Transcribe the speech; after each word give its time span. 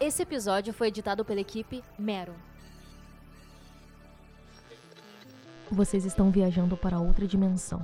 Esse 0.00 0.22
episódio 0.22 0.72
foi 0.72 0.88
editado 0.88 1.24
pela 1.24 1.40
equipe 1.40 1.82
Mero. 1.98 2.32
Vocês 5.72 6.04
estão 6.04 6.30
viajando 6.30 6.76
para 6.76 7.00
outra 7.00 7.26
dimensão. 7.26 7.82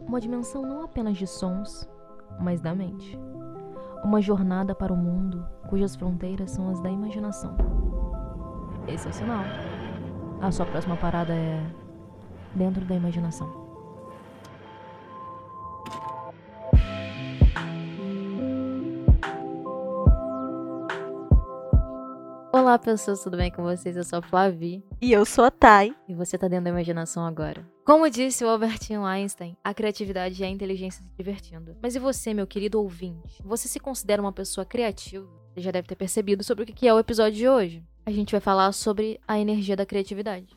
Uma 0.00 0.18
dimensão 0.18 0.62
não 0.62 0.82
apenas 0.82 1.18
de 1.18 1.26
sons, 1.26 1.86
mas 2.40 2.58
da 2.62 2.74
mente. 2.74 3.18
Uma 4.02 4.22
jornada 4.22 4.74
para 4.74 4.94
o 4.94 4.96
mundo 4.96 5.46
cujas 5.68 5.94
fronteiras 5.94 6.52
são 6.52 6.70
as 6.70 6.80
da 6.80 6.90
imaginação. 6.90 7.54
Esse 8.88 9.06
é 9.06 9.10
o 9.10 9.12
sinal. 9.12 9.44
A 10.40 10.50
sua 10.50 10.64
próxima 10.64 10.96
parada 10.96 11.34
é 11.34 11.62
dentro 12.54 12.82
da 12.86 12.94
imaginação. 12.94 13.59
Olá, 22.70 22.78
pessoas, 22.78 23.20
tudo 23.20 23.36
bem 23.36 23.50
com 23.50 23.64
vocês? 23.64 23.96
Eu 23.96 24.04
sou 24.04 24.20
a 24.20 24.22
Flavi. 24.22 24.84
E 25.02 25.10
eu 25.10 25.24
sou 25.26 25.42
a 25.42 25.50
Thay. 25.50 25.92
E 26.08 26.14
você 26.14 26.38
tá 26.38 26.46
dentro 26.46 26.66
da 26.66 26.70
imaginação 26.70 27.26
agora. 27.26 27.68
Como 27.84 28.08
disse 28.08 28.44
o 28.44 28.48
Albert 28.48 28.78
Einstein, 29.04 29.56
a 29.64 29.74
criatividade 29.74 30.40
é 30.40 30.46
a 30.46 30.50
inteligência 30.50 31.02
se 31.02 31.10
divertindo. 31.16 31.76
Mas 31.82 31.96
e 31.96 31.98
você, 31.98 32.32
meu 32.32 32.46
querido 32.46 32.80
ouvinte? 32.80 33.42
Você 33.44 33.66
se 33.66 33.80
considera 33.80 34.22
uma 34.22 34.32
pessoa 34.32 34.64
criativa? 34.64 35.28
Você 35.52 35.62
já 35.62 35.72
deve 35.72 35.88
ter 35.88 35.96
percebido 35.96 36.44
sobre 36.44 36.62
o 36.62 36.66
que 36.66 36.86
é 36.86 36.94
o 36.94 37.00
episódio 37.00 37.36
de 37.36 37.48
hoje. 37.48 37.84
A 38.06 38.12
gente 38.12 38.30
vai 38.30 38.40
falar 38.40 38.70
sobre 38.70 39.20
a 39.26 39.36
energia 39.36 39.74
da 39.74 39.84
criatividade. 39.84 40.54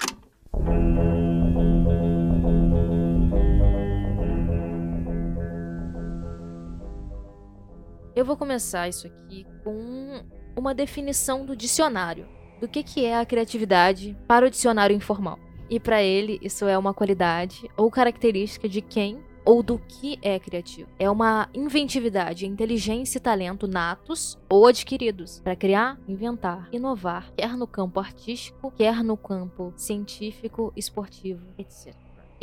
Eu 8.16 8.24
vou 8.24 8.38
começar 8.38 8.88
isso 8.88 9.08
aqui 9.08 9.48
com 9.64 10.43
uma 10.56 10.74
definição 10.74 11.46
do 11.46 11.56
dicionário 11.56 12.28
do 12.60 12.68
que, 12.68 12.82
que 12.82 13.06
é 13.06 13.18
a 13.18 13.26
criatividade 13.26 14.18
para 14.28 14.46
o 14.46 14.50
dicionário 14.50 14.96
informal. 14.96 15.38
E 15.70 15.80
para 15.80 16.02
ele, 16.02 16.40
isso 16.42 16.66
é 16.66 16.78
uma 16.78 16.94
qualidade 16.94 17.70
ou 17.76 17.92
característica 17.92 18.70
de 18.70 18.82
quem 18.82 19.20
ou 19.46 19.62
do 19.62 19.78
que 19.78 20.18
é 20.22 20.40
criativo. 20.40 20.90
É 20.98 21.10
uma 21.10 21.50
inventividade, 21.54 22.46
inteligência 22.46 23.18
e 23.18 23.22
talento 23.22 23.68
natos 23.68 24.38
ou 24.50 24.68
adquiridos 24.68 25.42
para 25.42 25.56
criar, 25.56 26.00
inventar, 26.08 26.70
inovar, 26.72 27.32
quer 27.36 27.58
no 27.58 27.68
campo 27.68 28.00
artístico, 28.00 28.72
quer 28.72 29.04
no 29.04 29.18
campo 29.18 29.74
científico, 29.76 30.72
esportivo, 30.76 31.46
etc. 31.58 31.94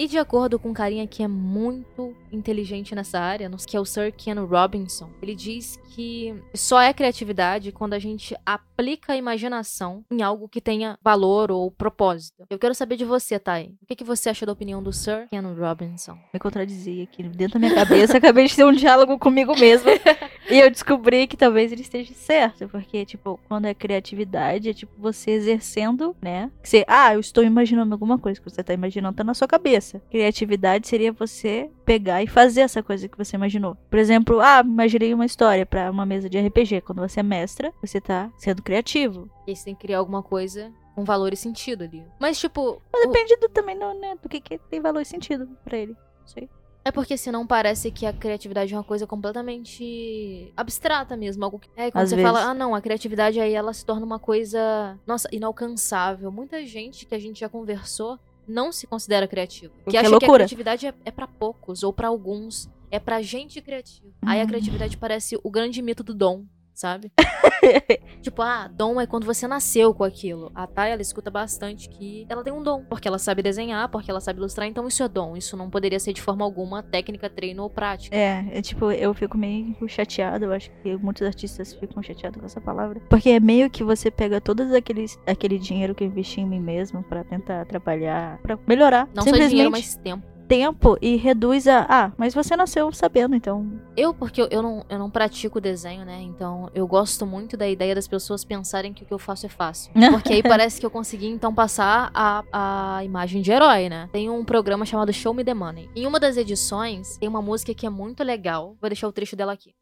E 0.00 0.08
de 0.08 0.16
acordo 0.16 0.58
com 0.58 0.70
um 0.70 0.72
carinha 0.72 1.06
que 1.06 1.22
é 1.22 1.28
muito 1.28 2.16
inteligente 2.32 2.94
nessa 2.94 3.20
área, 3.20 3.50
que 3.66 3.76
é 3.76 3.80
o 3.80 3.84
Sir 3.84 4.10
Ken 4.10 4.32
Robinson, 4.46 5.10
ele 5.20 5.34
diz 5.34 5.78
que 5.90 6.34
só 6.54 6.80
é 6.80 6.90
criatividade 6.94 7.70
quando 7.70 7.92
a 7.92 7.98
gente 7.98 8.34
aplica 8.46 9.12
a 9.12 9.16
imaginação 9.18 10.02
em 10.10 10.22
algo 10.22 10.48
que 10.48 10.58
tenha 10.58 10.98
valor 11.02 11.50
ou 11.50 11.70
propósito. 11.70 12.46
Eu 12.48 12.58
quero 12.58 12.74
saber 12.74 12.96
de 12.96 13.04
você, 13.04 13.38
Thay. 13.38 13.74
O 13.82 13.84
que, 13.84 13.96
que 13.96 14.02
você 14.02 14.30
acha 14.30 14.46
da 14.46 14.52
opinião 14.52 14.82
do 14.82 14.90
Sir 14.90 15.28
Ken 15.28 15.42
Robinson? 15.42 16.16
Me 16.32 16.40
contradizi 16.40 17.02
aqui 17.02 17.22
dentro 17.22 17.60
da 17.60 17.68
minha 17.68 17.74
cabeça, 17.74 18.16
acabei 18.16 18.46
de 18.46 18.56
ter 18.56 18.64
um 18.64 18.72
diálogo 18.72 19.18
comigo 19.18 19.54
mesmo. 19.54 19.90
e 20.50 20.58
eu 20.58 20.70
descobri 20.70 21.26
que 21.26 21.36
talvez 21.36 21.72
ele 21.72 21.82
esteja 21.82 22.12
certo, 22.14 22.68
porque, 22.68 23.04
tipo, 23.04 23.38
quando 23.48 23.66
é 23.66 23.74
criatividade, 23.74 24.70
é 24.70 24.74
tipo 24.74 24.92
você 24.98 25.32
exercendo, 25.32 26.16
né? 26.20 26.50
Você, 26.62 26.84
ah, 26.86 27.14
eu 27.14 27.20
estou 27.20 27.44
imaginando 27.44 27.94
alguma 27.94 28.18
coisa 28.18 28.40
que 28.40 28.50
você 28.50 28.60
está 28.60 28.74
imaginando, 28.74 29.16
tá 29.16 29.24
na 29.24 29.34
sua 29.34 29.48
cabeça. 29.48 30.02
Criatividade 30.10 30.88
seria 30.88 31.12
você 31.12 31.70
pegar 31.84 32.22
e 32.22 32.26
fazer 32.26 32.62
essa 32.62 32.82
coisa 32.82 33.08
que 33.08 33.18
você 33.18 33.36
imaginou. 33.36 33.76
Por 33.88 33.98
exemplo, 33.98 34.40
ah, 34.40 34.62
imaginei 34.64 35.14
uma 35.14 35.26
história 35.26 35.64
para 35.64 35.90
uma 35.90 36.06
mesa 36.06 36.28
de 36.28 36.38
RPG. 36.38 36.82
Quando 36.82 37.00
você 37.00 37.20
é 37.20 37.22
mestra, 37.22 37.72
você 37.82 38.00
tá 38.00 38.30
sendo 38.38 38.62
criativo. 38.62 39.30
E 39.46 39.54
você 39.54 39.64
tem 39.64 39.74
que 39.74 39.82
criar 39.82 39.98
alguma 39.98 40.22
coisa 40.22 40.72
com 40.94 41.04
valor 41.04 41.32
e 41.32 41.36
sentido 41.36 41.84
ali. 41.84 42.04
Mas, 42.19 42.38
tipo. 42.38 42.82
Mas 42.92 43.06
depende 43.06 43.36
do, 43.36 43.48
também 43.48 43.78
do, 43.78 43.94
né, 43.94 44.16
do 44.22 44.28
que, 44.28 44.41
que 44.41 44.58
tem 44.58 44.80
valor 44.80 45.00
e 45.00 45.04
sentido 45.04 45.48
para 45.64 45.78
ele. 45.78 45.92
Não 46.20 46.26
sei. 46.26 46.48
É 46.90 46.92
porque 46.92 47.16
senão 47.16 47.46
parece 47.46 47.88
que 47.92 48.04
a 48.04 48.12
criatividade 48.12 48.74
é 48.74 48.76
uma 48.76 48.82
coisa 48.82 49.06
completamente 49.06 50.52
abstrata 50.56 51.16
mesmo. 51.16 51.44
Algo 51.44 51.60
que... 51.60 51.68
É, 51.76 51.88
quando 51.88 52.02
Às 52.02 52.10
você 52.10 52.16
vezes. 52.16 52.28
fala, 52.28 52.50
ah 52.50 52.52
não, 52.52 52.74
a 52.74 52.80
criatividade 52.80 53.38
aí 53.38 53.52
ela 53.54 53.72
se 53.72 53.84
torna 53.86 54.04
uma 54.04 54.18
coisa, 54.18 54.98
nossa, 55.06 55.28
inalcançável. 55.30 56.32
Muita 56.32 56.66
gente 56.66 57.06
que 57.06 57.14
a 57.14 57.18
gente 57.18 57.38
já 57.38 57.48
conversou 57.48 58.18
não 58.46 58.72
se 58.72 58.88
considera 58.88 59.28
criativo. 59.28 59.72
Que, 59.84 59.92
Que 59.92 59.96
é 59.98 60.00
acha 60.00 60.18
que 60.18 60.24
a 60.24 60.32
criatividade 60.34 60.86
é, 60.88 60.94
é 61.04 61.10
para 61.12 61.28
poucos 61.28 61.84
ou 61.84 61.92
pra 61.92 62.08
alguns. 62.08 62.68
É 62.90 62.98
pra 62.98 63.22
gente 63.22 63.60
criativa. 63.60 64.08
Aí 64.22 64.40
a 64.40 64.44
Hum. 64.44 64.48
criatividade 64.48 64.96
parece 64.96 65.38
o 65.44 65.48
grande 65.48 65.80
mito 65.80 66.02
do 66.02 66.12
dom, 66.12 66.44
sabe? 66.80 67.12
tipo, 68.22 68.41
ah, 68.41 68.66
dom 68.66 69.00
é 69.00 69.06
quando 69.06 69.26
você 69.26 69.46
nasceu 69.46 69.92
com 69.92 70.02
aquilo. 70.02 70.50
A 70.54 70.66
Thay, 70.66 70.92
ela 70.92 71.02
escuta 71.02 71.30
bastante 71.30 71.88
que 71.91 72.26
ela 72.28 72.42
tem 72.42 72.52
um 72.52 72.62
dom. 72.62 72.84
Porque 72.88 73.06
ela 73.06 73.18
sabe 73.18 73.42
desenhar, 73.42 73.88
porque 73.91 74.10
ela 74.10 74.20
sabe 74.20 74.38
ilustrar, 74.38 74.66
então 74.66 74.88
isso 74.88 75.02
é 75.02 75.08
dom. 75.08 75.36
Isso 75.36 75.56
não 75.56 75.69
poderia 75.69 76.00
ser 76.00 76.14
de 76.14 76.22
forma 76.22 76.42
alguma 76.42 76.82
técnica, 76.82 77.28
treino 77.28 77.62
ou 77.62 77.70
prática. 77.70 78.16
É, 78.16 78.46
é 78.50 78.62
tipo, 78.62 78.90
eu 78.90 79.12
fico 79.12 79.36
meio 79.36 79.76
chateada, 79.86 80.46
eu 80.46 80.52
acho 80.52 80.70
que 80.82 80.96
muitos 80.96 81.26
artistas 81.26 81.74
ficam 81.74 82.02
chateados 82.02 82.40
com 82.40 82.46
essa 82.46 82.60
palavra. 82.60 83.00
Porque 83.10 83.28
é 83.28 83.40
meio 83.40 83.69
que 83.69 83.84
você 83.84 84.10
pega 84.10 84.40
todo 84.40 84.62
aqueles, 84.74 85.19
aquele 85.26 85.58
dinheiro 85.58 85.94
que 85.94 86.02
eu 86.02 86.08
investi 86.08 86.40
em 86.40 86.46
mim 86.46 86.60
mesmo 86.60 87.02
pra 87.02 87.22
tentar 87.22 87.66
trabalhar, 87.66 88.38
pra 88.38 88.58
melhorar. 88.66 89.06
Não 89.14 89.22
só 89.22 89.32
dinheiro, 89.32 89.70
mas 89.70 89.96
tempo. 89.96 90.29
Tempo 90.50 90.99
e 91.00 91.15
reduz 91.15 91.69
a. 91.69 91.87
Ah, 91.88 92.12
mas 92.19 92.34
você 92.34 92.56
nasceu 92.56 92.91
sabendo, 92.91 93.37
então. 93.37 93.71
Eu, 93.97 94.12
porque 94.12 94.43
eu, 94.43 94.49
eu, 94.50 94.61
não, 94.61 94.84
eu 94.88 94.99
não 94.99 95.09
pratico 95.09 95.61
desenho, 95.61 96.05
né? 96.05 96.21
Então 96.22 96.69
eu 96.75 96.88
gosto 96.88 97.25
muito 97.25 97.56
da 97.56 97.69
ideia 97.69 97.94
das 97.94 98.09
pessoas 98.09 98.44
pensarem 98.44 98.93
que 98.93 99.05
o 99.05 99.06
que 99.06 99.15
eu 99.15 99.19
faço 99.19 99.47
é 99.47 99.49
fácil. 99.49 99.93
Porque 100.11 100.33
aí 100.33 100.43
parece 100.43 100.81
que 100.81 100.84
eu 100.84 100.91
consegui, 100.91 101.28
então, 101.28 101.55
passar 101.55 102.11
a, 102.12 102.43
a 102.53 103.05
imagem 103.05 103.43
de 103.43 103.53
herói, 103.53 103.88
né? 103.88 104.09
Tem 104.12 104.28
um 104.28 104.44
programa 104.44 104.84
chamado 104.84 105.12
Show 105.12 105.33
Me 105.33 105.44
the 105.44 105.55
Money. 105.55 105.88
Em 105.94 106.05
uma 106.05 106.19
das 106.19 106.37
edições, 106.37 107.17
tem 107.19 107.28
uma 107.28 107.41
música 107.41 107.72
que 107.72 107.87
é 107.87 107.91
muito 107.91 108.25
legal. 108.25 108.77
Vou 108.81 108.91
deixar 108.91 109.06
o 109.06 109.12
trecho 109.12 109.37
dela 109.37 109.53
aqui. 109.53 109.72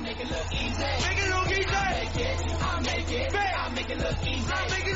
Make 0.00 0.18
it 0.18 0.28
look 0.28 0.52
easy. 0.52 0.82
Make 1.06 1.20
it 1.20 1.30
look 1.30 1.50
easy. 1.52 1.68
I 1.68 1.94
make 1.94 2.18
it. 2.18 2.38
I 2.58 2.80
make 2.82 3.12
it. 3.12 3.34
I 3.34 3.70
make 3.72 3.90
it 3.90 3.98
look 3.98 4.26
easy. 4.26 4.52
I 4.52 4.68
make 4.68 4.80
it 4.80 4.82
look 4.82 4.82
easy. 4.82 4.87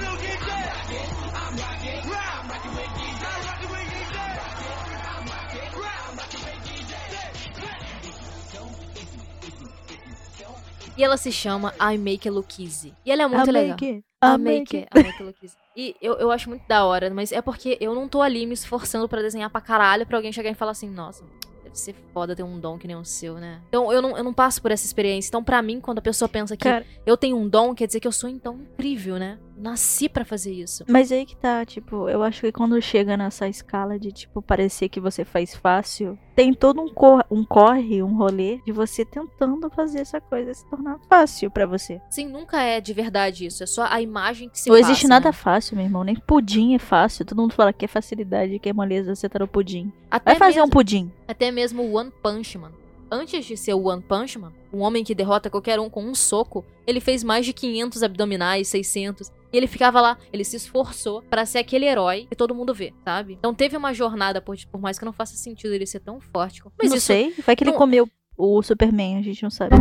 E 10.97 11.03
ela 11.03 11.17
se 11.17 11.33
chama 11.33 11.73
I 11.81 11.97
Make 11.97 12.29
It 12.29 12.31
Look 12.31 12.63
Easy. 12.63 12.95
E 13.05 13.11
ela 13.11 13.23
é 13.23 13.27
muito 13.27 13.49
I 13.49 13.53
legal. 13.53 13.69
make 13.71 13.87
it, 13.87 13.99
I 14.23 14.27
I 14.35 14.39
make 14.39 14.59
make 14.59 14.77
it, 14.77 14.89
I 14.95 15.03
make 15.03 15.15
it 15.17 15.23
look 15.25 15.39
easy. 15.43 15.57
E 15.75 15.97
eu, 16.03 16.15
eu 16.15 16.31
acho 16.31 16.51
muito 16.51 16.67
da 16.69 16.85
hora, 16.85 17.09
mas 17.09 17.33
é 17.33 17.41
porque 17.41 17.79
eu 17.81 17.95
não 17.95 18.07
tô 18.07 18.21
ali 18.21 18.45
me 18.45 18.53
esforçando 18.53 19.09
pra 19.09 19.23
desenhar 19.23 19.49
pra 19.49 19.61
caralho 19.61 20.07
pra 20.07 20.19
alguém 20.19 20.31
chegar 20.33 20.51
e 20.51 20.55
falar 20.55 20.73
assim, 20.73 20.91
nossa, 20.91 21.25
deve 21.73 21.79
ser 21.79 21.95
foda 22.13 22.37
ter 22.37 22.43
um 22.43 22.59
dom 22.61 22.79
que 22.79 22.87
nem 22.87 22.97
o 22.97 23.05
seu, 23.05 23.35
né? 23.35 23.61
Então 23.69 23.91
eu 23.93 24.03
não, 24.03 24.17
eu 24.17 24.23
não 24.23 24.33
passo 24.35 24.61
por 24.61 24.71
essa 24.71 24.85
experiência. 24.85 25.29
Então, 25.31 25.43
pra 25.43 25.63
mim, 25.63 25.81
quando 25.81 25.99
a 25.99 26.03
pessoa 26.03 26.29
pensa 26.29 26.57
que 26.57 26.65
Cara, 26.65 26.85
eu 27.07 27.17
tenho 27.17 27.37
um 27.37 27.49
dom, 27.49 27.75
quer 27.75 27.87
dizer 27.87 28.01
que 28.01 28.07
eu 28.07 28.13
sou 28.13 28.29
então 28.29 28.55
incrível, 28.55 29.19
né? 29.19 29.39
Nasci 29.57 30.09
pra 30.09 30.25
fazer 30.25 30.53
isso. 30.53 30.85
mas 30.89 31.13
aí 31.13 31.25
que 31.25 31.37
tá, 31.37 31.65
tipo, 31.65 32.09
eu 32.09 32.23
acho 32.23 32.41
que 32.41 32.51
quando 32.51 32.81
chega 32.83 33.17
nessa 33.17 33.47
escala 33.49 33.97
de, 33.99 34.11
tipo, 34.11 34.43
parecer 34.43 34.89
que 34.89 34.99
você 34.99 35.25
faz 35.25 35.55
fácil, 35.55 36.19
tem 36.35 36.53
todo 36.53 36.81
um, 36.81 36.89
cor 36.93 37.25
um 37.31 37.45
corre, 37.45 38.03
um 38.03 38.17
rolê 38.17 38.59
de 38.67 38.73
você 38.73 39.05
tentando 39.05 39.71
fazer 39.71 40.01
essa 40.01 40.21
coisa 40.21 40.53
se 40.53 40.69
tornar 40.69 40.99
fácil 41.09 41.49
pra 41.51 41.65
você. 41.67 42.01
Sim, 42.11 42.27
nunca 42.29 42.61
é 42.61 42.81
de 42.81 42.93
verdade 42.93 43.47
isso. 43.47 43.63
É 43.63 43.67
só 43.67 43.85
a 43.89 44.01
imagem 44.01 44.49
que 44.49 44.59
se 44.59 44.69
Não 44.69 44.77
passa, 44.77 44.91
existe 44.91 45.07
nada 45.07 45.29
né? 45.29 45.33
fácil, 45.33 45.77
meu 45.77 45.85
irmão. 45.85 46.03
Nem 46.03 46.17
pudim 46.17 46.75
é 46.75 46.79
fácil. 46.79 47.25
Todo 47.25 47.41
mundo 47.41 47.55
fala 47.55 47.73
que 47.73 47.85
é 47.85 47.89
facilidade, 47.89 48.59
que 48.59 48.69
é 48.69 48.73
moleza 48.73 49.15
você 49.15 49.29
tá 49.29 49.39
no 49.39 49.47
pudim. 49.47 49.93
Até 50.11 50.33
Vai 50.33 50.39
fazer 50.39 50.59
um 50.61 50.65
mesmo- 50.65 50.73
pudim. 50.73 51.13
Até 51.33 51.51
mesmo 51.51 51.83
o 51.83 51.95
One 51.97 52.13
Punch 52.23 52.59
Man. 52.59 52.73
Antes 53.11 53.47
de 53.47 53.57
ser 53.57 53.73
o 53.73 53.89
One 53.89 54.03
Punch 54.03 54.39
Man, 54.39 54.53
um 54.71 54.81
homem 54.81 55.03
que 55.03 55.15
derrota 55.15 55.49
qualquer 55.49 55.81
um 55.81 55.89
com 55.89 56.05
um 56.05 56.15
soco, 56.15 56.63
ele 56.87 57.01
fez 57.01 57.25
mais 57.25 57.47
de 57.47 57.55
500 57.55 58.03
abdominais, 58.03 58.69
600. 58.69 59.29
E 59.51 59.57
ele 59.57 59.67
ficava 59.67 59.99
lá, 60.03 60.19
ele 60.31 60.45
se 60.45 60.57
esforçou 60.57 61.23
pra 61.23 61.47
ser 61.47 61.57
aquele 61.61 61.87
herói 61.87 62.27
que 62.29 62.37
todo 62.37 62.55
mundo 62.55 62.75
vê, 62.75 62.93
sabe? 63.03 63.33
Então 63.33 63.55
teve 63.55 63.79
uma 63.79 63.95
jornada, 63.95 64.43
por, 64.43 64.55
por 64.71 64.79
mais 64.79 64.99
que 64.99 65.07
não 65.07 65.13
faça 65.15 65.35
sentido 65.35 65.73
ele 65.73 65.87
ser 65.87 66.01
tão 66.01 66.21
forte. 66.21 66.63
Mas 66.79 66.91
não 66.91 66.99
isso, 66.99 67.07
sei. 67.07 67.35
Vai 67.47 67.57
que 67.57 67.65
ele 67.65 67.71
não- 67.71 67.79
comeu 67.79 68.07
o 68.37 68.63
Superman, 68.63 69.17
a 69.17 69.23
gente 69.23 69.43
não 69.43 69.51
sabe. 69.51 69.75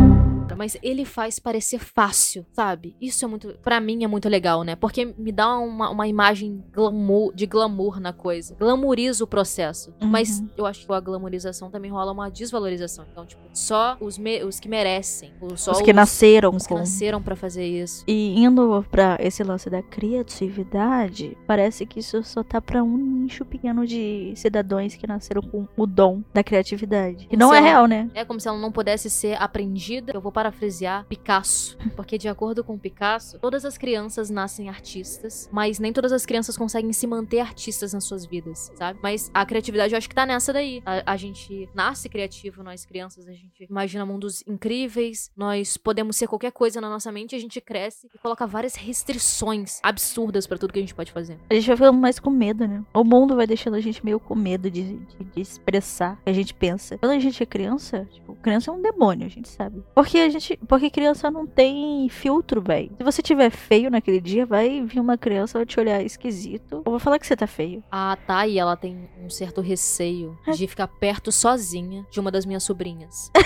Mas 0.56 0.76
ele 0.82 1.04
faz 1.04 1.38
parecer 1.38 1.78
fácil, 1.78 2.44
sabe? 2.52 2.94
Isso 3.00 3.24
é 3.24 3.28
muito, 3.28 3.54
Pra 3.62 3.80
mim 3.80 4.04
é 4.04 4.06
muito 4.06 4.28
legal, 4.28 4.62
né? 4.62 4.76
Porque 4.76 5.04
me 5.18 5.32
dá 5.32 5.56
uma, 5.58 5.90
uma 5.90 6.06
imagem 6.06 6.62
glamour, 6.72 7.32
de 7.34 7.46
glamour 7.46 7.98
na 8.00 8.12
coisa. 8.12 8.54
Glamoriza 8.58 9.24
o 9.24 9.26
processo. 9.26 9.92
Uhum. 10.00 10.08
Mas 10.08 10.42
eu 10.56 10.66
acho 10.66 10.86
que 10.86 10.92
a 10.92 11.00
glamorização 11.00 11.70
também 11.70 11.90
rola 11.90 12.12
uma 12.12 12.30
desvalorização. 12.30 13.04
Então, 13.10 13.24
tipo, 13.26 13.42
só 13.52 13.96
os, 14.00 14.18
me- 14.18 14.42
os 14.44 14.58
que 14.60 14.68
merecem, 14.68 15.32
só 15.56 15.72
Os 15.72 15.80
que 15.82 15.92
nasceram 15.92 16.50
os 16.54 16.62
que 16.64 16.68
com. 16.72 16.78
nasceram 16.78 17.22
pra 17.22 17.34
fazer 17.36 17.66
isso. 17.66 18.04
E 18.06 18.38
indo 18.38 18.84
pra 18.90 19.16
esse 19.20 19.42
lance 19.42 19.68
da 19.70 19.82
criatividade, 19.82 21.36
parece 21.46 21.86
que 21.86 22.00
isso 22.00 22.22
só 22.22 22.42
tá 22.42 22.60
pra 22.60 22.82
um 22.82 22.96
nicho 22.96 23.44
pequeno 23.44 23.86
de 23.86 24.32
cidadãos 24.36 24.94
que 24.94 25.06
nasceram 25.06 25.42
com 25.42 25.66
o 25.76 25.86
dom 25.86 26.22
da 26.32 26.42
criatividade. 26.42 27.26
Que 27.26 27.36
não 27.36 27.52
é 27.52 27.58
ela- 27.58 27.66
real, 27.66 27.86
né? 27.86 28.10
É 28.14 28.24
como 28.24 28.40
se 28.40 28.48
ela 28.48 28.58
não 28.58 28.72
pudesse 28.72 29.08
ser 29.10 29.40
aprendida. 29.40 30.12
Eu 30.14 30.20
vou 30.20 30.31
vou 30.32 30.42
parafrasear 30.42 31.04
Picasso, 31.06 31.76
porque 31.94 32.16
de 32.16 32.26
acordo 32.26 32.64
com 32.64 32.78
Picasso, 32.78 33.38
todas 33.38 33.64
as 33.64 33.76
crianças 33.76 34.30
nascem 34.30 34.68
artistas, 34.70 35.48
mas 35.52 35.78
nem 35.78 35.92
todas 35.92 36.10
as 36.10 36.24
crianças 36.24 36.56
conseguem 36.56 36.92
se 36.92 37.06
manter 37.06 37.40
artistas 37.40 37.92
nas 37.92 38.04
suas 38.04 38.24
vidas, 38.24 38.72
sabe? 38.74 38.98
Mas 39.02 39.30
a 39.34 39.44
criatividade 39.44 39.92
eu 39.92 39.98
acho 39.98 40.08
que 40.08 40.14
tá 40.14 40.24
nessa 40.24 40.52
daí. 40.52 40.82
A, 40.86 41.12
a 41.12 41.16
gente 41.16 41.68
nasce 41.74 42.08
criativo, 42.08 42.62
nós 42.62 42.86
crianças, 42.86 43.28
a 43.28 43.32
gente 43.32 43.66
imagina 43.68 44.06
mundos 44.06 44.42
incríveis, 44.46 45.30
nós 45.36 45.76
podemos 45.76 46.16
ser 46.16 46.26
qualquer 46.26 46.52
coisa 46.52 46.80
na 46.80 46.88
nossa 46.88 47.12
mente, 47.12 47.36
a 47.36 47.38
gente 47.38 47.60
cresce 47.60 48.08
e 48.14 48.18
coloca 48.18 48.46
várias 48.46 48.74
restrições 48.74 49.80
absurdas 49.82 50.46
pra 50.46 50.56
tudo 50.56 50.72
que 50.72 50.78
a 50.78 50.82
gente 50.82 50.94
pode 50.94 51.12
fazer. 51.12 51.38
A 51.50 51.54
gente 51.54 51.66
vai 51.66 51.76
ficando 51.76 51.98
mais 51.98 52.18
com 52.18 52.30
medo, 52.30 52.66
né? 52.66 52.82
O 52.94 53.04
mundo 53.04 53.36
vai 53.36 53.46
deixando 53.46 53.74
a 53.74 53.80
gente 53.80 54.04
meio 54.04 54.18
com 54.18 54.34
medo 54.34 54.70
de, 54.70 54.98
de, 54.98 55.24
de 55.24 55.40
expressar 55.40 56.14
o 56.14 56.24
que 56.24 56.30
a 56.30 56.32
gente 56.32 56.54
pensa. 56.54 56.96
Quando 56.98 57.12
a 57.12 57.18
gente 57.18 57.42
é 57.42 57.46
criança, 57.46 58.08
tipo, 58.10 58.34
criança 58.36 58.70
é 58.70 58.74
um 58.74 58.80
demônio, 58.80 59.26
a 59.26 59.30
gente 59.30 59.48
sabe. 59.48 59.82
Porque 59.94 60.21
a 60.24 60.28
gente. 60.28 60.58
Porque 60.68 60.90
criança 60.90 61.30
não 61.30 61.46
tem 61.46 62.08
filtro, 62.08 62.60
velho. 62.60 62.90
Se 62.96 63.04
você 63.04 63.22
tiver 63.22 63.50
feio 63.50 63.90
naquele 63.90 64.20
dia, 64.20 64.46
vai 64.46 64.82
vir 64.82 65.00
uma 65.00 65.16
criança, 65.16 65.58
vai 65.58 65.66
te 65.66 65.78
olhar 65.78 66.02
esquisito. 66.02 66.82
Ou 66.84 66.92
vai 66.92 67.00
falar 67.00 67.18
que 67.18 67.26
você 67.26 67.36
tá 67.36 67.46
feio. 67.46 67.82
A 67.90 68.16
Thay, 68.26 68.58
ela 68.58 68.76
tem 68.76 69.08
um 69.22 69.30
certo 69.30 69.60
receio 69.60 70.38
de 70.54 70.66
ficar 70.66 70.86
perto 70.86 71.30
sozinha 71.30 72.06
de 72.10 72.20
uma 72.20 72.30
das 72.30 72.44
minhas 72.44 72.62
sobrinhas. 72.62 73.30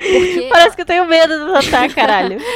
Porque 0.00 0.48
Parece 0.50 0.74
que 0.74 0.82
eu 0.82 0.86
tenho 0.86 1.04
medo 1.06 1.46
do 1.46 1.52
Tatá, 1.52 1.88
caralho. 1.88 2.38